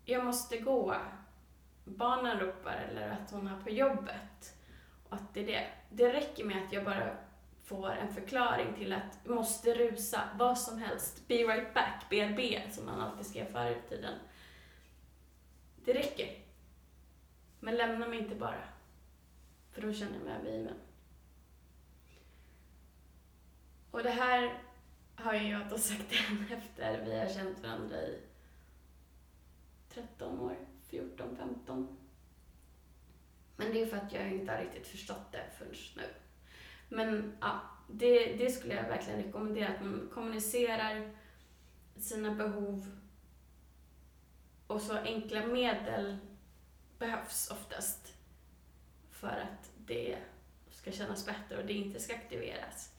jag 0.05 0.25
måste 0.25 0.57
gå, 0.57 0.95
barnen 1.83 2.39
ropar 2.39 2.87
eller 2.89 3.09
att 3.09 3.31
hon 3.31 3.47
är 3.47 3.61
på 3.61 3.69
jobbet. 3.69 4.57
Och 5.03 5.13
att 5.13 5.33
det 5.33 5.39
är 5.39 5.47
det. 5.47 5.67
Det 5.89 6.13
räcker 6.13 6.45
med 6.45 6.65
att 6.65 6.73
jag 6.73 6.85
bara 6.85 7.17
får 7.63 7.91
en 7.91 8.13
förklaring 8.13 8.73
till 8.73 8.93
att 8.93 9.25
måste 9.25 9.73
rusa, 9.73 10.21
vad 10.35 10.57
som 10.57 10.77
helst, 10.77 11.27
be 11.27 11.35
right 11.35 11.73
back, 11.73 12.05
BRB 12.09 12.71
som 12.71 12.85
man 12.85 13.01
alltid 13.01 13.25
skrev 13.25 13.51
förr 13.51 13.71
i 13.71 13.89
tiden. 13.89 14.13
Det 15.85 15.93
räcker. 15.93 16.39
Men 17.59 17.75
lämna 17.75 18.07
mig 18.07 18.19
inte 18.19 18.35
bara. 18.35 18.63
För 19.71 19.81
då 19.81 19.93
känner 19.93 20.13
jag 20.13 20.23
mig 20.23 20.33
övergiven. 20.33 20.75
Och 23.91 24.03
det 24.03 24.09
här 24.09 24.61
har 25.15 25.33
jag 25.33 25.69
då 25.69 25.77
sagt 25.77 26.13
än 26.29 26.57
efter 26.57 27.05
vi 27.05 27.19
har 27.19 27.27
känt 27.29 27.63
varandra 27.63 28.01
i 28.01 28.19
13 29.89 30.39
år, 30.39 30.55
14, 30.89 31.35
15. 31.37 31.97
Men 33.57 33.73
det 33.73 33.81
är 33.81 33.85
för 33.85 33.97
att 33.97 34.13
jag 34.13 34.31
inte 34.31 34.51
har 34.51 34.59
riktigt 34.59 34.87
förstått 34.87 35.31
det 35.31 35.43
förrän 35.57 35.73
nu. 35.95 36.13
Men 36.89 37.37
ja, 37.41 37.61
det, 37.87 38.35
det 38.35 38.51
skulle 38.51 38.73
jag 38.73 38.83
verkligen 38.83 39.23
rekommendera, 39.23 39.67
att 39.67 39.81
man 39.81 40.09
kommunicerar 40.13 41.11
sina 41.97 42.31
behov 42.31 42.91
och 44.67 44.81
så 44.81 44.97
enkla 44.97 45.45
medel 45.45 46.17
behövs 46.99 47.51
oftast 47.51 48.13
för 49.11 49.27
att 49.27 49.71
det 49.77 50.17
ska 50.71 50.91
kännas 50.91 51.25
bättre 51.25 51.57
och 51.57 51.65
det 51.65 51.73
inte 51.73 51.99
ska 51.99 52.13
aktiveras. 52.13 52.94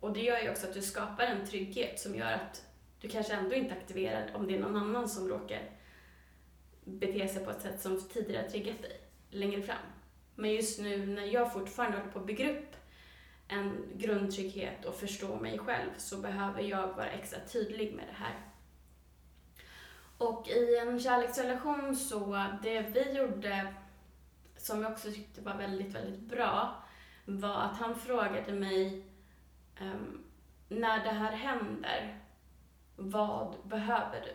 Och 0.00 0.12
det 0.12 0.20
gör 0.20 0.40
ju 0.40 0.50
också 0.50 0.66
att 0.66 0.74
du 0.74 0.82
skapar 0.82 1.24
en 1.24 1.46
trygghet 1.46 2.00
som 2.00 2.14
gör 2.14 2.32
att 2.32 2.66
du 3.00 3.08
kanske 3.08 3.32
ändå 3.32 3.54
inte 3.54 3.74
aktiverar 3.74 4.30
om 4.34 4.46
det 4.46 4.56
är 4.56 4.60
någon 4.60 4.76
annan 4.76 5.08
som 5.08 5.28
råkar 5.28 5.70
bete 6.84 7.28
sig 7.28 7.44
på 7.44 7.50
ett 7.50 7.62
sätt 7.62 7.80
som 7.80 8.00
tidigare 8.00 8.50
triggat 8.50 8.82
dig 8.82 9.00
längre 9.30 9.62
fram. 9.62 9.76
Men 10.34 10.50
just 10.50 10.80
nu 10.80 11.06
när 11.06 11.24
jag 11.24 11.52
fortfarande 11.52 11.98
håller 11.98 12.12
på 12.12 12.18
att 12.18 12.26
bygga 12.26 12.50
upp 12.50 12.76
en 13.48 13.84
grundtrygghet 13.94 14.84
och 14.84 14.94
förstå 14.94 15.36
mig 15.36 15.58
själv 15.58 15.90
så 15.96 16.16
behöver 16.16 16.62
jag 16.62 16.86
vara 16.86 17.10
extra 17.10 17.40
tydlig 17.52 17.94
med 17.94 18.04
det 18.08 18.24
här. 18.24 18.34
Och 20.18 20.48
i 20.48 20.76
en 20.76 21.00
kärleksrelation 21.00 21.96
så, 21.96 22.46
det 22.62 22.80
vi 22.80 23.12
gjorde 23.12 23.74
som 24.56 24.82
jag 24.82 24.92
också 24.92 25.12
tyckte 25.12 25.40
var 25.40 25.56
väldigt, 25.56 25.94
väldigt 25.94 26.20
bra 26.20 26.82
var 27.24 27.62
att 27.62 27.76
han 27.76 27.98
frågade 27.98 28.52
mig 28.52 29.04
um, 29.80 30.24
när 30.68 31.04
det 31.04 31.10
här 31.10 31.32
händer, 31.32 32.18
vad 32.96 33.56
behöver 33.64 34.20
du? 34.20 34.34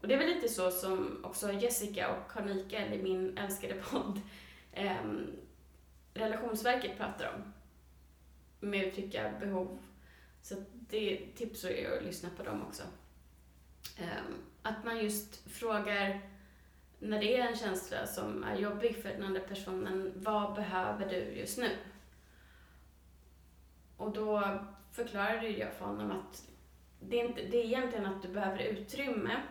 Och 0.00 0.08
det 0.08 0.14
är 0.14 0.18
väl 0.18 0.34
lite 0.34 0.48
så 0.48 0.70
som 0.70 1.24
också 1.24 1.52
Jessica 1.52 2.10
och 2.10 2.30
Carl 2.30 2.44
Mikael 2.44 2.92
i 2.92 3.02
min 3.02 3.38
älskade 3.38 3.74
podd 3.74 4.20
um, 4.76 5.36
Relationsverket 6.14 6.98
pratar 6.98 7.34
om. 7.34 7.52
Med 8.60 8.80
att 8.80 8.86
uttrycka 8.86 9.32
behov. 9.40 9.78
Så 10.42 10.54
det 10.70 11.12
är 11.12 11.82
jag 11.82 11.98
att 11.98 12.04
lyssna 12.04 12.28
på 12.36 12.42
dem 12.42 12.62
också. 12.62 12.82
Um, 13.98 14.34
att 14.62 14.84
man 14.84 14.98
just 14.98 15.50
frågar 15.50 16.20
när 16.98 17.20
det 17.20 17.36
är 17.36 17.46
en 17.46 17.56
känsla 17.56 18.06
som 18.06 18.44
är 18.44 18.56
jobbig 18.56 19.02
för 19.02 19.08
den 19.08 19.22
andra 19.22 19.40
personen, 19.40 20.12
vad 20.16 20.54
behöver 20.54 21.08
du 21.08 21.16
just 21.16 21.58
nu? 21.58 21.70
Och 23.96 24.12
då 24.12 24.58
förklarade 24.92 25.48
jag 25.48 25.72
för 25.72 25.84
honom 25.84 26.10
att 26.10 26.48
det 27.00 27.20
är, 27.20 27.24
inte, 27.24 27.42
det 27.42 27.56
är 27.56 27.64
egentligen 27.64 28.06
att 28.06 28.22
du 28.22 28.28
behöver 28.28 28.58
utrymme. 28.58 29.42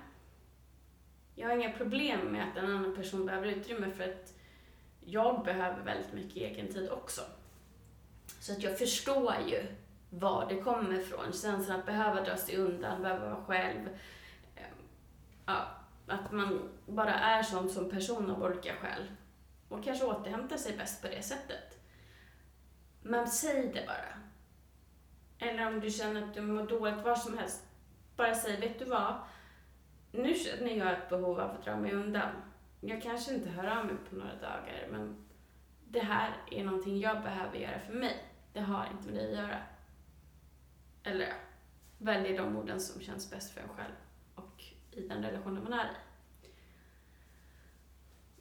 Jag 1.35 1.47
har 1.47 1.55
inga 1.55 1.71
problem 1.71 2.19
med 2.19 2.49
att 2.49 2.57
en 2.57 2.71
annan 2.71 2.95
person 2.95 3.25
behöver 3.25 3.47
utrymme 3.47 3.91
för 3.91 4.03
att 4.03 4.33
jag 5.05 5.43
behöver 5.43 5.83
väldigt 5.83 6.13
mycket 6.13 6.35
egen 6.35 6.73
tid 6.73 6.89
också. 6.89 7.21
Så 8.39 8.51
att 8.51 8.63
jag 8.63 8.77
förstår 8.77 9.35
ju 9.47 9.63
var 10.09 10.49
det 10.49 10.61
kommer 10.61 10.99
ifrån. 10.99 11.33
Känslan 11.33 11.79
att 11.79 11.85
behöva 11.85 12.21
dra 12.21 12.37
sig 12.37 12.57
undan, 12.57 13.01
behöva 13.01 13.29
vara 13.29 13.45
själv. 13.45 13.89
Ja, 15.45 15.67
att 16.07 16.31
man 16.31 16.69
bara 16.85 17.13
är 17.13 17.43
sån 17.43 17.69
som 17.69 17.89
person 17.89 18.31
av 18.31 18.43
olika 18.43 18.75
skäl. 18.75 19.11
Och 19.69 19.83
kanske 19.83 20.05
återhämtar 20.05 20.57
sig 20.57 20.77
bäst 20.77 21.01
på 21.01 21.07
det 21.07 21.21
sättet. 21.21 21.79
Men 23.01 23.27
säg 23.27 23.71
det 23.73 23.85
bara. 23.87 24.24
Eller 25.39 25.67
om 25.67 25.79
du 25.79 25.89
känner 25.89 26.23
att 26.23 26.33
du 26.33 26.41
mår 26.41 26.67
dåligt, 26.67 27.03
var 27.03 27.15
som 27.15 27.37
helst. 27.37 27.63
Bara 28.15 28.35
säg, 28.35 28.59
vet 28.59 28.79
du 28.79 28.85
vad? 28.85 29.15
Nu 30.11 30.33
känner 30.33 30.77
jag 30.77 30.93
ett 30.93 31.09
behov 31.09 31.39
av 31.39 31.51
att 31.51 31.65
dra 31.65 31.77
mig 31.77 31.91
undan. 31.91 32.31
Jag 32.81 33.01
kanske 33.01 33.33
inte 33.33 33.49
hör 33.49 33.79
av 33.79 33.85
mig 33.85 33.95
på 34.09 34.15
några 34.15 34.35
dagar, 34.35 34.87
men 34.91 35.25
det 35.87 35.99
här 35.99 36.37
är 36.51 36.63
någonting 36.63 36.99
jag 36.99 37.23
behöver 37.23 37.57
göra 37.57 37.79
för 37.79 37.93
mig. 37.93 38.23
Det 38.53 38.59
har 38.59 38.87
inte 38.91 39.07
med 39.07 39.15
dig 39.15 39.31
att 39.31 39.37
göra. 39.37 39.57
Eller 41.03 41.25
ja, 41.25 41.33
välj 41.97 42.37
de 42.37 42.57
orden 42.57 42.79
som 42.79 43.01
känns 43.01 43.31
bäst 43.31 43.53
för 43.53 43.61
en 43.61 43.69
själv 43.69 43.93
och 44.35 44.63
i 44.91 45.07
den 45.07 45.23
relationen 45.23 45.63
man 45.63 45.73
är 45.73 45.85
i. 45.85 45.95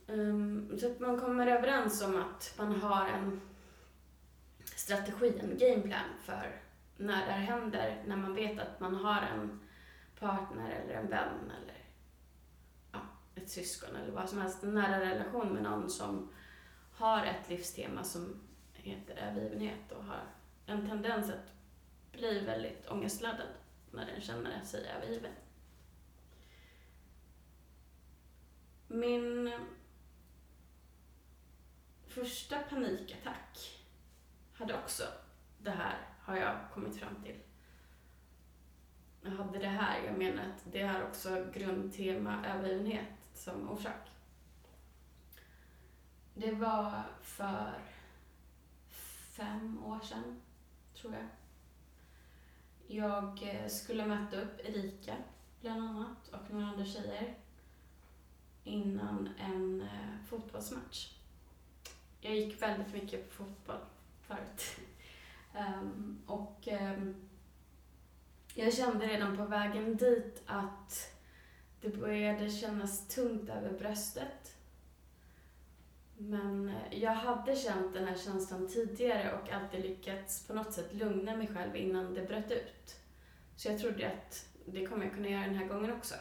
Um, 0.07 0.79
så 0.79 0.87
att 0.87 1.01
man 1.01 1.21
kommer 1.21 1.47
överens 1.47 2.03
om 2.03 2.17
att 2.17 2.55
man 2.59 2.81
har 2.81 3.07
en 3.07 3.41
strategi, 4.77 5.39
en 5.41 5.59
gameplan 5.59 6.09
för 6.23 6.64
när 6.97 7.27
det 7.27 7.33
här 7.33 7.41
händer, 7.41 8.03
när 8.07 8.17
man 8.17 8.35
vet 8.35 8.59
att 8.59 8.81
man 8.81 8.95
har 8.95 9.23
en 9.23 9.61
partner 10.19 10.71
eller 10.71 10.95
en 10.95 11.09
vän 11.09 11.53
eller 11.63 11.85
ja, 12.93 13.01
ett 13.35 13.51
syskon 13.51 13.97
eller 13.97 14.13
vad 14.13 14.29
som 14.29 14.41
helst, 14.41 14.63
en 14.63 14.75
nära 14.75 15.01
relation 15.01 15.49
med 15.49 15.63
någon 15.63 15.91
som 15.91 16.33
har 16.93 17.27
ett 17.27 17.49
livstema 17.49 18.05
som 18.05 18.41
heter 18.73 19.15
övergivenhet 19.17 19.93
och 19.93 20.05
har 20.05 20.23
en 20.67 20.89
tendens 20.89 21.31
att 21.31 21.53
bli 22.13 22.41
väldigt 22.41 22.91
ångestladdad 22.91 23.49
när 23.91 24.07
den 24.07 24.21
känner 24.21 24.65
sig 24.65 24.89
övergiven. 24.97 25.33
Min 28.87 29.53
första 32.07 32.59
panikattack 32.59 33.83
hade 34.55 34.75
också 34.75 35.05
det 35.59 35.71
här 35.71 36.14
har 36.25 36.37
jag 36.37 36.57
kommit 36.75 36.97
fram 36.97 37.15
till. 37.25 37.37
Jag 39.23 39.31
hade 39.31 39.59
det 39.59 39.69
här, 39.69 40.05
jag 40.05 40.19
menar 40.19 40.43
att 40.43 40.73
det 40.73 40.83
har 40.83 41.03
också 41.03 41.47
grundtema 41.55 42.47
övergivenhet 42.47 43.09
som 43.35 43.71
orsak. 43.71 44.11
Det 46.35 46.53
var 46.53 47.03
för 47.23 47.75
fem 49.37 49.85
år 49.85 50.01
sedan, 50.01 50.41
tror 50.95 51.15
jag. 51.15 51.27
Jag 52.87 53.43
eh, 53.43 53.69
skulle 53.69 54.07
möta 54.07 54.41
upp 54.41 54.61
Erika, 54.61 55.17
bland 55.61 55.83
annat, 55.83 56.29
och 56.29 56.51
några 56.51 56.67
andra 56.67 56.85
tjejer 56.85 57.35
innan 58.65 59.29
en 59.39 59.83
eh, 59.83 60.27
fotbollsmatch. 60.29 61.13
Jag 62.21 62.37
gick 62.37 62.63
väldigt 62.63 62.93
mycket 62.93 63.29
på 63.29 63.35
fotboll 63.35 63.81
förut. 64.21 64.81
Um, 65.55 66.23
och 66.27 66.69
um, 66.73 67.15
jag 68.55 68.75
kände 68.75 69.07
redan 69.07 69.37
på 69.37 69.45
vägen 69.45 69.97
dit 69.97 70.43
att 70.47 71.15
det 71.81 71.89
började 71.89 72.51
kännas 72.51 73.09
tungt 73.09 73.51
över 73.51 73.79
bröstet. 73.79 74.57
Men 76.17 76.69
eh, 76.69 76.99
jag 76.99 77.15
hade 77.15 77.57
känt 77.57 77.95
den 77.95 78.09
här 78.09 78.17
känslan 78.17 78.69
tidigare 78.69 79.33
och 79.33 79.53
alltid 79.53 79.83
lyckats 79.83 80.47
på 80.47 80.55
något 80.55 80.73
sätt 80.73 80.95
lugna 80.95 81.37
mig 81.37 81.47
själv 81.55 81.77
innan 81.77 82.15
det 82.15 82.23
bröt 82.23 82.51
ut. 82.51 82.97
Så 83.57 83.69
jag 83.69 83.79
trodde 83.79 84.07
att 84.07 84.49
det 84.67 84.87
kommer 84.87 85.05
jag 85.05 85.15
kunna 85.15 85.29
göra 85.29 85.45
den 85.45 85.55
här 85.55 85.67
gången 85.67 85.93
också. 85.93 86.15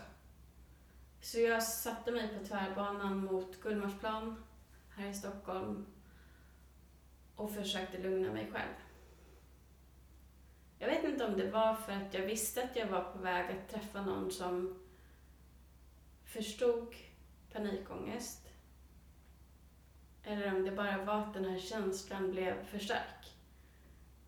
Så 1.22 1.39
jag 1.39 1.63
satte 1.63 2.12
mig 2.12 2.39
på 2.39 2.46
tvärbanan 2.46 3.26
mot 3.26 3.62
Gullmarsplan 3.62 4.43
här 4.89 5.10
i 5.10 5.13
Stockholm 5.13 5.86
och 7.36 7.54
försökte 7.54 7.98
lugna 7.98 8.34
mig 8.34 8.52
själv. 8.52 8.74
Jag 10.84 10.89
vet 10.89 11.04
inte 11.04 11.26
om 11.26 11.38
det 11.38 11.52
var 11.52 11.76
för 11.76 11.91
att 11.91 12.13
jag 12.13 12.22
visste 12.22 12.63
att 12.63 12.76
jag 12.76 12.88
var 12.88 13.04
på 13.04 13.17
väg 13.17 13.52
att 13.52 13.69
träffa 13.69 14.02
någon 14.02 14.32
som 14.32 14.80
förstod 16.26 16.96
panikångest. 17.54 18.50
Eller 20.24 20.56
om 20.56 20.65
det 20.65 20.72
bara 20.72 21.06
var 21.06 21.19
att 21.19 21.34
den 21.34 21.46
här 21.46 21.60
känslan 21.60 22.32
blev 22.32 22.65
för 22.65 22.80
stark. 22.80 23.38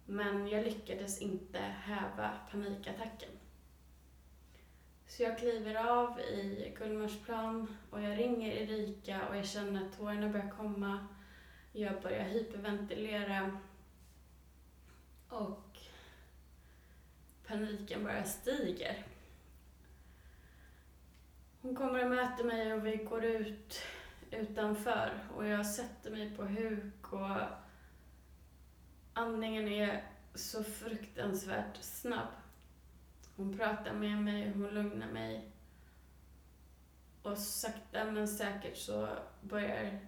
Men 0.06 0.48
jag 0.48 0.64
lyckades 0.64 1.22
inte 1.22 1.60
häva 1.60 2.32
panikattacken. 2.52 3.32
Så 5.08 5.24
jag 5.24 5.40
kliver 5.40 5.76
av 5.76 6.20
i 6.20 6.74
Gullmarsplan 6.78 7.78
och 7.92 8.02
jag 8.02 8.20
ringer 8.20 8.52
Erika 8.52 9.28
och 9.28 9.38
jag 9.38 9.46
känner 9.46 9.86
att 9.86 9.98
tårarna 9.98 10.30
börjar 10.30 10.50
komma. 10.58 11.08
Jag 11.72 12.02
börjar 12.02 12.24
hyperventilera 12.24 13.58
och 15.30 15.65
paniken 17.56 18.04
bara 18.04 18.24
stiger. 18.24 19.06
Hon 21.62 21.76
kommer 21.76 22.04
och 22.04 22.10
möter 22.10 22.44
mig 22.44 22.74
och 22.74 22.86
vi 22.86 22.96
går 22.96 23.26
ut 23.26 23.82
utanför 24.32 25.20
och 25.36 25.46
jag 25.48 25.66
sätter 25.66 26.12
mig 26.12 26.36
på 26.38 26.46
huk 26.46 27.14
och 27.14 27.42
andningen 29.14 29.68
är 29.68 30.04
så 30.34 30.64
fruktansvärt 30.64 31.78
snabb. 31.82 32.28
Hon 33.36 33.58
pratar 33.58 33.94
med 33.94 34.18
mig, 34.18 34.52
hon 34.52 34.68
lugnar 34.68 35.12
mig. 35.12 35.52
Och 37.22 37.38
sakta 37.38 38.12
men 38.12 38.28
säkert 38.28 38.78
så 38.78 39.08
börjar 39.42 40.00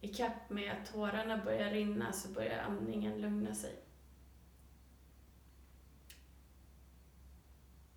i 0.00 0.08
kapp 0.08 0.50
med 0.50 0.72
att 0.72 0.92
tårarna 0.92 1.44
börjar 1.44 1.70
rinna 1.70 2.12
så 2.12 2.28
börjar 2.28 2.58
andningen 2.58 3.20
lugna 3.20 3.54
sig. 3.54 3.82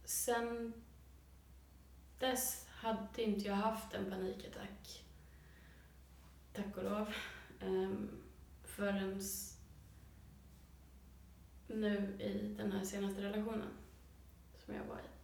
Sen 0.05 0.73
dess 2.19 2.67
hade 2.69 3.23
inte 3.23 3.47
jag 3.47 3.55
haft 3.55 3.93
en 3.93 4.09
panikattack. 4.11 5.05
Tack 6.53 6.77
och 6.77 6.83
lov. 6.83 7.13
Um, 7.61 8.09
förrän 8.63 9.21
nu 11.67 12.17
i 12.19 12.55
den 12.57 12.71
här 12.71 12.83
senaste 12.83 13.21
relationen 13.21 13.69
som 14.65 14.73
jag 14.73 14.85
var 14.85 14.99
i. 14.99 15.15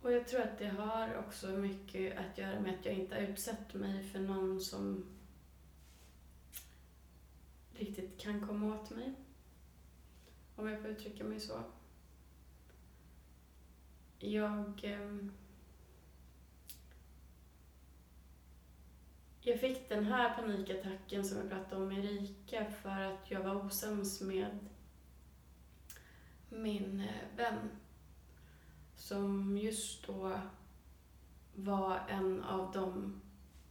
Och 0.00 0.12
jag 0.12 0.28
tror 0.28 0.40
att 0.40 0.58
det 0.58 0.68
har 0.68 1.14
också 1.14 1.46
mycket 1.46 2.18
att 2.18 2.38
göra 2.38 2.60
med 2.60 2.74
att 2.78 2.86
jag 2.86 2.94
inte 2.94 3.14
har 3.14 3.22
utsatt 3.22 3.74
mig 3.74 4.04
för 4.04 4.18
någon 4.18 4.60
som 4.60 5.04
riktigt 7.72 8.20
kan 8.20 8.46
komma 8.46 8.74
åt 8.74 8.90
mig. 8.90 9.14
Om 10.56 10.68
jag 10.68 10.82
får 10.82 10.90
uttrycka 10.90 11.24
mig 11.24 11.40
så. 11.40 11.62
Jag... 14.18 14.80
Ehm, 14.84 15.32
jag 19.40 19.60
fick 19.60 19.88
den 19.88 20.04
här 20.04 20.34
panikattacken 20.34 21.24
som 21.24 21.38
jag 21.38 21.50
pratade 21.50 21.82
om 21.82 21.88
med 21.88 22.04
Erika 22.04 22.64
för 22.64 23.00
att 23.00 23.30
jag 23.30 23.40
var 23.40 23.64
osams 23.66 24.20
med 24.20 24.58
min 26.48 27.00
eh, 27.00 27.36
vän 27.36 27.70
som 28.96 29.58
just 29.58 30.06
då 30.06 30.40
var 31.54 32.00
en 32.08 32.42
av 32.42 32.72
de 32.72 33.20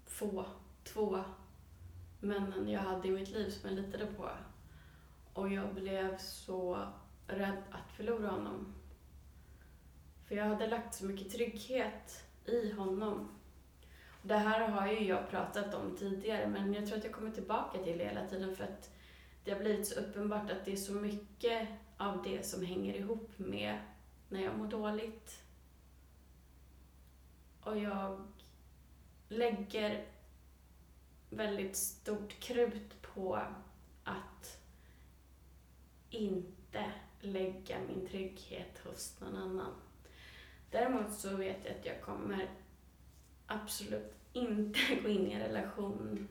få, 0.05 0.45
två 0.83 1.23
männen 2.19 2.69
jag 2.69 2.81
hade 2.81 3.07
i 3.07 3.11
mitt 3.11 3.29
liv 3.29 3.49
som 3.49 3.69
jag 3.69 3.79
litade 3.79 4.05
på. 4.05 4.29
Och 5.33 5.49
jag 5.49 5.73
blev 5.73 6.17
så 6.17 6.87
rädd 7.27 7.63
att 7.71 7.91
förlora 7.95 8.29
honom. 8.29 8.73
För 10.27 10.35
jag 10.35 10.45
hade 10.45 10.67
lagt 10.67 10.95
så 10.95 11.05
mycket 11.05 11.31
trygghet 11.31 12.25
i 12.45 12.71
honom. 12.71 13.29
Det 14.21 14.37
här 14.37 14.67
har 14.67 14.87
ju 14.87 15.07
jag 15.07 15.29
pratat 15.29 15.73
om 15.73 15.97
tidigare, 15.97 16.47
men 16.47 16.73
jag 16.73 16.87
tror 16.87 16.97
att 16.97 17.03
jag 17.03 17.13
kommer 17.13 17.31
tillbaka 17.31 17.83
till 17.83 17.97
det 17.97 18.03
hela 18.03 18.27
tiden 18.27 18.55
för 18.55 18.63
att 18.63 18.91
det 19.43 19.51
har 19.51 19.59
blivit 19.59 19.87
så 19.87 19.99
uppenbart 19.99 20.51
att 20.51 20.65
det 20.65 20.71
är 20.71 20.75
så 20.75 20.93
mycket 20.93 21.67
av 21.97 22.23
det 22.23 22.45
som 22.45 22.65
hänger 22.65 22.93
ihop 22.93 23.31
med 23.37 23.79
när 24.29 24.43
jag 24.43 24.57
mår 24.57 24.67
dåligt. 24.67 25.43
Och 27.61 27.77
jag 27.77 28.27
lägger 29.29 30.05
väldigt 31.29 31.75
stort 31.75 32.39
krut 32.39 33.01
på 33.01 33.41
att 34.03 34.59
inte 36.09 36.91
lägga 37.19 37.79
min 37.87 38.07
trygghet 38.07 38.79
hos 38.85 39.19
någon 39.19 39.35
annan. 39.35 39.73
Däremot 40.71 41.13
så 41.13 41.35
vet 41.35 41.57
jag 41.63 41.75
att 41.75 41.85
jag 41.85 42.01
kommer 42.01 42.49
absolut 43.45 44.13
inte 44.33 44.79
gå 45.03 45.09
in 45.09 45.27
i 45.27 45.33
en 45.33 45.41
relation 45.41 46.27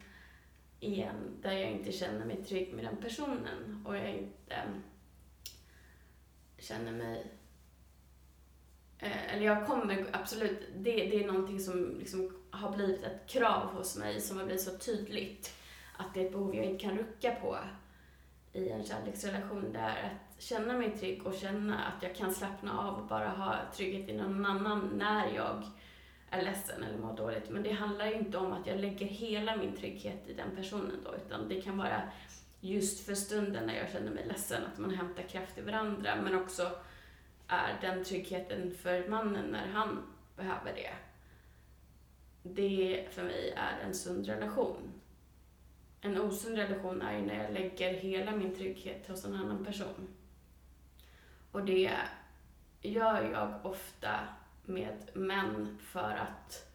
igen 0.81 1.39
där 1.43 1.53
jag 1.53 1.71
inte 1.71 1.93
känner 1.93 2.27
mig 2.27 2.45
trygg 2.45 2.75
med 2.75 2.85
den 2.85 2.97
personen 2.97 3.83
och 3.87 3.97
jag 3.97 4.11
inte 4.11 4.63
känner 6.59 6.93
mig 6.93 7.27
eh, 8.99 9.35
eller 9.35 9.47
jag 9.47 9.67
kommer 9.67 10.07
absolut, 10.13 10.61
det, 10.77 10.93
det 10.93 11.25
är 11.25 11.27
någonting 11.27 11.61
som 11.61 11.97
liksom 11.99 12.43
har 12.51 12.77
blivit 12.77 13.03
ett 13.03 13.27
krav 13.27 13.67
hos 13.67 13.97
mig 13.97 14.21
som 14.21 14.37
har 14.37 14.45
blivit 14.45 14.63
så 14.63 14.79
tydligt 14.79 15.55
att 15.97 16.15
det 16.15 16.21
är 16.21 16.27
ett 16.27 16.33
behov 16.33 16.55
jag 16.55 16.65
inte 16.65 16.85
kan 16.85 16.99
rucka 16.99 17.35
på 17.35 17.59
i 18.53 18.69
en 18.69 18.85
kärleksrelation. 18.85 19.73
Det 19.73 19.79
är 19.79 20.19
att 20.37 20.43
känna 20.43 20.79
mig 20.79 20.99
trygg 20.99 21.27
och 21.27 21.35
känna 21.35 21.85
att 21.85 22.03
jag 22.03 22.15
kan 22.15 22.35
slappna 22.35 22.81
av 22.81 22.99
och 22.99 23.07
bara 23.07 23.29
ha 23.29 23.57
trygghet 23.75 24.09
i 24.09 24.17
någon 24.17 24.47
annan 24.47 24.91
när 24.95 25.35
jag 25.35 25.63
är 26.31 26.43
ledsen 26.43 26.83
eller 26.83 26.99
mår 26.99 27.17
dåligt. 27.17 27.51
Men 27.51 27.63
det 27.63 27.73
handlar 27.73 28.07
ju 28.07 28.15
inte 28.15 28.39
om 28.39 28.53
att 28.53 28.67
jag 28.67 28.81
lägger 28.81 29.07
hela 29.07 29.57
min 29.57 29.77
trygghet 29.77 30.29
i 30.29 30.33
den 30.33 30.57
personen 30.57 31.01
då, 31.05 31.15
utan 31.15 31.49
det 31.49 31.61
kan 31.61 31.79
vara 31.79 32.03
just 32.61 33.07
för 33.07 33.15
stunden 33.15 33.67
när 33.67 33.77
jag 33.77 33.91
känner 33.91 34.11
mig 34.11 34.27
ledsen, 34.27 34.63
att 34.73 34.79
man 34.79 34.91
hämtar 34.91 35.23
kraft 35.23 35.59
i 35.59 35.61
varandra, 35.61 36.17
men 36.23 36.35
också 36.35 36.71
är 37.49 37.79
den 37.81 38.05
tryggheten 38.05 38.75
för 38.75 39.09
mannen 39.09 39.45
när 39.51 39.67
han 39.67 40.03
behöver 40.37 40.73
det. 40.75 40.93
Det 42.43 43.07
för 43.11 43.23
mig 43.23 43.55
är 43.57 43.87
en 43.87 43.95
sund 43.95 44.27
relation. 44.27 44.93
En 46.01 46.21
osund 46.21 46.57
relation 46.57 47.03
är 47.03 47.19
ju 47.19 47.27
när 47.27 47.45
jag 47.45 47.53
lägger 47.53 47.93
hela 47.93 48.33
min 48.33 48.55
trygghet 48.55 49.09
hos 49.09 49.25
en 49.25 49.35
annan 49.35 49.65
person. 49.65 50.09
Och 51.57 51.65
det 51.65 51.91
gör 52.81 53.31
jag 53.33 53.67
ofta 53.67 54.21
med 54.65 55.11
män 55.15 55.79
för 55.81 56.11
att 56.11 56.67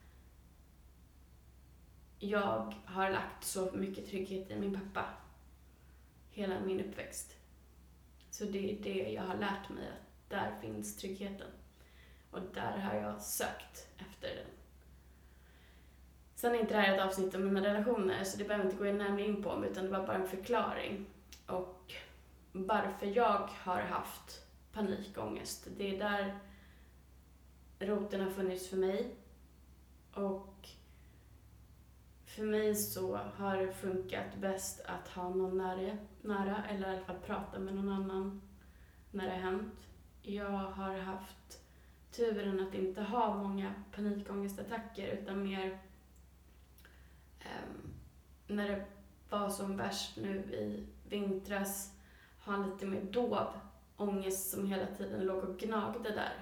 jag 2.20 2.76
har 2.86 3.10
lagt 3.10 3.44
så 3.44 3.72
mycket 3.74 4.10
trygghet 4.10 4.52
i 4.52 4.56
min 4.56 4.80
pappa 4.80 5.06
hela 6.32 6.60
min 6.60 6.80
uppväxt. 6.80 7.36
Så 8.30 8.46
det 8.46 8.72
är 8.72 8.84
det 8.84 9.12
jag 9.12 9.24
har 9.24 9.38
lärt 9.38 9.70
mig, 9.70 9.88
att 9.88 10.30
där 10.30 10.52
finns 10.62 10.98
tryggheten. 10.98 11.52
Och 12.32 12.42
där 12.54 12.78
har 12.78 12.96
jag 12.96 13.22
sökt 13.22 13.88
efter 13.98 14.36
den. 14.36 14.48
Sen 16.36 16.56
är 16.56 16.60
inte 16.60 16.74
det 16.74 16.82
här 16.82 16.96
ett 16.96 17.02
avsnitt 17.02 17.36
om 17.36 17.54
mina 17.54 17.74
relationer, 17.74 18.24
så 18.24 18.38
det 18.38 18.44
behöver 18.44 18.66
jag 18.66 18.74
inte 18.74 18.84
gå 18.84 18.92
närmare 18.92 19.26
in 19.26 19.44
på, 19.44 19.66
utan 19.66 19.84
det 19.84 19.92
var 19.92 20.08
bara 20.08 20.18
en 20.18 20.28
förklaring. 20.28 21.06
Och 21.48 21.94
varför 22.52 23.06
jag 23.06 23.50
har 23.64 23.82
haft 23.82 24.48
panikångest. 24.74 25.68
Det 25.78 25.96
är 25.96 26.00
där 26.00 26.40
roten 27.80 28.22
har 28.22 28.32
funnits 28.32 28.70
för 28.70 28.78
mig. 28.78 29.16
Och 30.14 30.68
för 32.26 32.44
mig 32.44 32.76
så 32.76 33.18
har 33.18 33.58
det 33.58 33.74
funkat 33.74 34.36
bäst 34.38 34.82
att 34.86 35.08
ha 35.08 35.30
någon 35.30 35.58
nära, 35.58 35.98
nära 36.22 36.66
eller 36.66 36.88
i 36.88 36.96
alla 36.96 37.06
fall 37.06 37.20
prata 37.26 37.60
med 37.60 37.76
någon 37.76 37.90
annan 37.90 38.42
när 39.12 39.26
det 39.26 39.32
har 39.32 39.40
hänt. 39.40 39.88
Jag 40.22 40.50
har 40.50 40.98
haft 40.98 41.62
turen 42.12 42.68
att 42.68 42.74
inte 42.74 43.02
ha 43.02 43.36
många 43.38 43.74
panikångestattacker 43.96 45.08
utan 45.08 45.44
mer 45.44 45.80
um, 47.40 47.94
när 48.48 48.70
det 48.70 48.86
var 49.30 49.50
som 49.50 49.78
värst 49.78 50.18
nu 50.18 50.36
i 50.38 50.86
vintras 51.10 51.94
ha 52.46 52.54
en 52.54 52.70
lite 52.70 52.86
mer 52.86 53.02
dov 53.02 53.48
ångest 54.02 54.50
som 54.50 54.68
hela 54.68 54.88
tiden 54.88 55.26
låg 55.26 55.44
och 55.44 55.60
gnagde 55.60 56.10
där. 56.10 56.34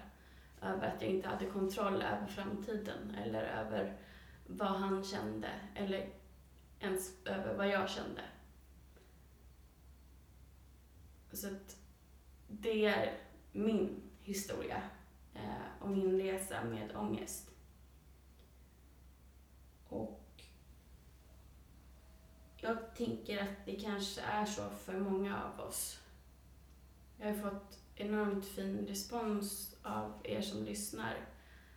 Över 0.62 0.88
att 0.88 1.02
jag 1.02 1.12
inte 1.12 1.28
hade 1.28 1.46
kontroll 1.46 2.02
över 2.02 2.28
framtiden 2.28 3.16
eller 3.26 3.44
över 3.44 3.98
vad 4.48 4.68
han 4.68 5.04
kände 5.04 5.50
eller 5.76 6.10
ens 6.80 7.26
över 7.26 7.54
vad 7.54 7.68
jag 7.68 7.90
kände. 7.90 8.22
Så 11.32 11.48
att 11.48 11.78
det 12.48 12.86
är 12.86 13.18
min 13.52 14.02
historia 14.22 14.82
eh, 15.34 15.82
och 15.82 15.90
min 15.90 16.22
resa 16.22 16.64
med 16.64 16.96
ångest. 16.96 17.50
Och 19.90 20.44
jag 22.58 22.96
tänker 22.96 23.44
att 23.44 23.66
det 23.66 23.76
kanske 23.76 24.22
är 24.22 24.46
så 24.46 24.70
för 24.70 25.00
många 25.00 25.44
av 25.44 25.68
oss. 25.68 26.00
Jag 27.22 27.28
har 27.28 27.50
fått 27.50 27.80
enormt 27.96 28.46
fin 28.46 28.86
respons 28.88 29.76
av 29.84 30.14
er 30.24 30.42
som 30.42 30.64
lyssnar 30.64 31.18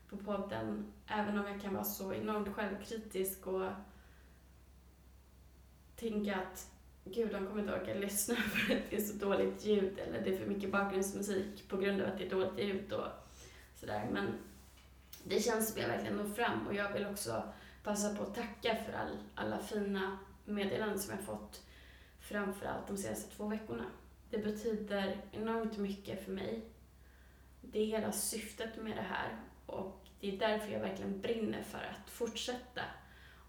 på 0.09 0.17
podden. 0.17 0.93
Även 1.07 1.39
om 1.39 1.47
jag 1.47 1.61
kan 1.61 1.75
vara 1.75 1.85
så 1.85 2.15
enormt 2.15 2.49
självkritisk 2.49 3.47
och 3.47 3.71
tänka 5.97 6.37
att 6.37 6.71
gud, 7.05 7.33
de 7.33 7.47
kommer 7.47 7.61
inte 7.61 7.75
orka 7.75 7.95
lyssna 7.95 8.35
för 8.53 8.75
att 8.75 8.91
det 8.91 8.97
är 8.97 9.01
så 9.01 9.17
dåligt 9.17 9.65
ljud 9.65 9.99
eller 9.99 10.21
det 10.25 10.35
är 10.35 10.39
för 10.39 10.47
mycket 10.47 10.73
bakgrundsmusik 10.73 11.69
på 11.69 11.77
grund 11.77 12.01
av 12.01 12.09
att 12.09 12.19
det 12.19 12.27
är 12.27 12.31
dåligt 12.31 12.59
ljud 12.59 12.93
och 12.93 13.09
sådär. 13.75 14.09
Men 14.13 14.35
det 15.25 15.41
känns 15.41 15.73
som 15.73 15.81
jag 15.81 15.89
verkligen 15.89 16.17
når 16.17 16.35
fram 16.35 16.67
och 16.67 16.75
jag 16.75 16.93
vill 16.93 17.07
också 17.07 17.43
passa 17.85 18.15
på 18.15 18.23
att 18.23 18.35
tacka 18.35 18.77
för 18.87 18.93
all, 18.93 19.19
alla 19.35 19.59
fina 19.59 20.19
meddelanden 20.45 20.99
som 20.99 21.15
jag 21.17 21.25
fått 21.25 21.63
framförallt 22.21 22.87
de 22.87 22.97
senaste 22.97 23.37
två 23.37 23.47
veckorna. 23.47 23.85
Det 24.33 24.38
betyder 24.38 25.16
enormt 25.33 25.79
mycket 25.79 26.25
för 26.25 26.33
mig. 26.33 26.62
Det 27.61 27.81
är 27.81 27.87
hela 27.87 28.12
syftet 28.12 28.77
med 28.83 28.97
det 28.97 29.03
här 29.03 29.37
och 29.66 30.07
det 30.21 30.35
är 30.35 30.38
därför 30.38 30.73
jag 30.73 30.81
verkligen 30.81 31.21
brinner 31.21 31.62
för 31.62 31.79
att 31.79 32.11
fortsätta. 32.11 32.83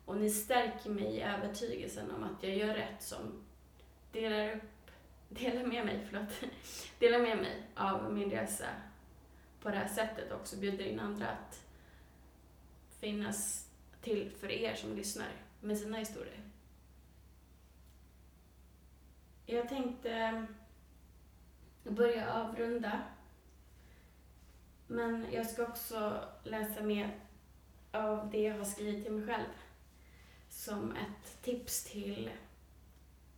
Och 0.05 0.17
ni 0.17 0.29
stärker 0.29 0.89
mig 0.89 1.05
i 1.05 1.21
övertygelsen 1.21 2.11
om 2.11 2.23
att 2.23 2.43
jag 2.43 2.55
gör 2.55 2.73
rätt 2.73 3.01
som 3.01 3.43
delar 4.11 4.55
upp, 4.55 4.91
delar 5.29 5.63
med 5.63 5.85
mig, 5.85 6.07
förlåt, 6.09 6.29
delar 6.99 7.19
med 7.19 7.37
mig 7.37 7.63
av 7.75 8.13
min 8.13 8.31
resa 8.31 8.69
på 9.61 9.69
det 9.69 9.77
här 9.77 9.87
sättet 9.87 10.31
och 10.31 10.39
också 10.39 10.57
bjuder 10.57 10.85
in 10.85 10.99
andra 10.99 11.27
att 11.27 11.65
finnas 12.99 13.69
till 14.01 14.31
för 14.31 14.51
er 14.51 14.75
som 14.75 14.95
lyssnar 14.95 15.31
med 15.61 15.77
sina 15.77 15.97
historier. 15.97 16.43
Jag 19.45 19.69
tänkte 19.69 20.45
börja 21.83 22.33
avrunda. 22.33 23.01
Men 24.87 25.25
jag 25.31 25.45
ska 25.45 25.63
också 25.63 26.23
läsa 26.43 26.81
mer 26.81 27.19
av 27.91 28.29
det 28.31 28.41
jag 28.41 28.57
har 28.57 28.65
skrivit 28.65 29.03
till 29.03 29.13
mig 29.13 29.27
själv 29.27 29.49
som 30.49 30.91
ett 30.91 31.41
tips 31.41 31.83
till 31.83 32.29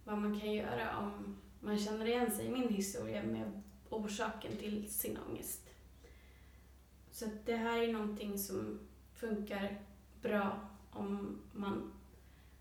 vad 0.03 0.17
man 0.17 0.39
kan 0.39 0.53
göra 0.53 0.97
om 0.97 1.41
man 1.59 1.77
känner 1.79 2.05
igen 2.05 2.31
sig 2.31 2.45
i 2.45 2.51
min 2.51 2.69
historia 2.69 3.23
med 3.23 3.61
orsaken 3.89 4.57
till 4.57 4.93
sin 4.93 5.17
ångest. 5.29 5.69
Så 7.11 7.25
det 7.45 7.55
här 7.55 7.81
är 7.81 7.93
någonting 7.93 8.37
som 8.37 8.79
funkar 9.13 9.81
bra 10.21 10.59
om 10.91 11.41
man 11.51 11.93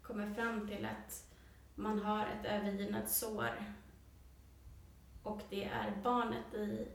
kommer 0.03 0.35
fram 0.35 0.68
till 0.68 0.85
att 0.85 1.33
man 1.75 1.99
har 1.99 2.27
ett 2.27 2.44
övergivet 2.44 3.11
sår 3.11 3.75
och 5.25 5.41
det 5.51 5.65
är 5.65 5.97
barnet 6.03 6.55
i 6.55 6.89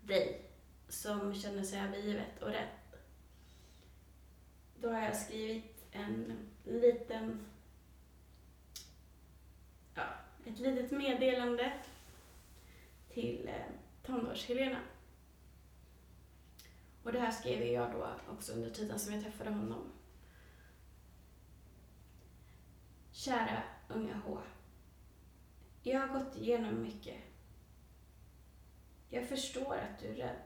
dig 0.00 0.50
som 0.88 1.34
känner 1.34 1.62
sig 1.62 1.80
övergivet 1.80 2.42
och 2.42 2.48
rädd. 2.48 2.68
Då 4.80 4.88
har 4.88 5.00
jag 5.00 5.16
skrivit 5.16 5.84
en 5.90 6.48
liten, 6.64 7.46
ja, 9.94 10.04
ett 10.46 10.58
litet 10.58 10.90
meddelande 10.90 11.72
till 13.08 13.48
eh, 13.48 13.72
tonårs-Helena. 14.06 14.78
Och 17.02 17.12
det 17.12 17.20
här 17.20 17.30
skrev 17.30 17.62
jag 17.62 17.92
då 17.92 18.08
också 18.32 18.52
under 18.52 18.70
tiden 18.70 18.98
som 18.98 19.14
jag 19.14 19.22
träffade 19.22 19.50
honom. 19.50 19.92
Kära 23.12 23.62
unga 23.88 24.20
H. 24.26 24.38
Jag 25.82 26.00
har 26.00 26.18
gått 26.18 26.36
igenom 26.36 26.82
mycket. 26.82 27.31
Jag 29.14 29.28
förstår 29.28 29.76
att 29.76 29.98
du 29.98 30.06
är 30.06 30.14
rädd. 30.14 30.42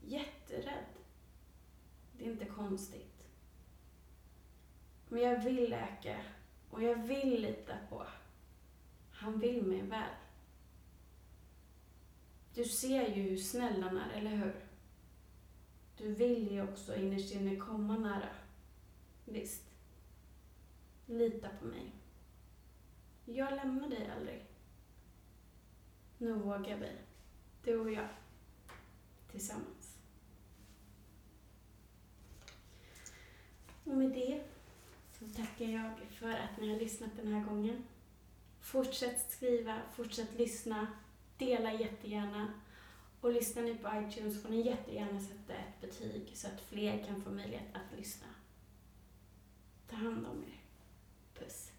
Jätterädd. 0.00 0.84
Det 2.12 2.24
är 2.24 2.30
inte 2.30 2.44
konstigt. 2.44 3.26
Men 5.08 5.22
jag 5.22 5.44
vill 5.44 5.70
läka 5.70 6.20
och 6.70 6.82
jag 6.82 6.96
vill 6.96 7.42
lita 7.42 7.76
på. 7.88 8.06
Han 9.10 9.40
vill 9.40 9.62
mig 9.62 9.82
väl. 9.82 10.14
Du 12.54 12.64
ser 12.64 13.16
ju 13.16 13.22
hur 13.22 13.36
snäll 13.36 13.82
han 13.82 13.98
är, 13.98 14.10
eller 14.10 14.36
hur? 14.36 14.64
Du 15.96 16.14
vill 16.14 16.52
ju 16.52 16.62
också 16.62 16.96
innerst 16.96 17.34
inne 17.34 17.56
komma 17.56 17.98
nära. 17.98 18.34
Visst. 19.24 19.64
Lita 21.06 21.48
på 21.60 21.64
mig. 21.64 21.92
Jag 23.24 23.54
lämnar 23.54 23.88
dig 23.88 24.10
aldrig. 24.16 24.46
Nu 26.18 26.32
vågar 26.32 26.76
vi. 26.76 27.09
Du 27.64 27.76
och 27.76 27.90
jag. 27.90 28.08
Tillsammans. 29.30 29.96
Och 33.84 33.96
med 33.96 34.10
det 34.10 34.44
så 35.18 35.24
tackar 35.36 35.64
jag 35.64 35.90
för 36.10 36.30
att 36.30 36.60
ni 36.60 36.72
har 36.72 36.80
lyssnat 36.80 37.10
den 37.16 37.32
här 37.32 37.44
gången. 37.44 37.84
Fortsätt 38.60 39.30
skriva, 39.30 39.80
fortsätt 39.96 40.38
lyssna, 40.38 40.86
dela 41.38 41.72
jättegärna. 41.72 42.52
Och 43.20 43.32
lyssnar 43.32 43.62
ni 43.62 43.74
på 43.74 43.88
iTunes 43.94 44.42
får 44.42 44.48
ni 44.48 44.66
jättegärna 44.66 45.20
sätta 45.20 45.54
ett 45.54 45.80
betyg 45.80 46.32
så 46.34 46.46
att 46.46 46.60
fler 46.60 47.04
kan 47.04 47.22
få 47.22 47.30
möjlighet 47.30 47.74
att 47.74 47.98
lyssna. 47.98 48.26
Ta 49.90 49.96
hand 49.96 50.26
om 50.26 50.44
er. 50.44 50.60
Puss. 51.38 51.72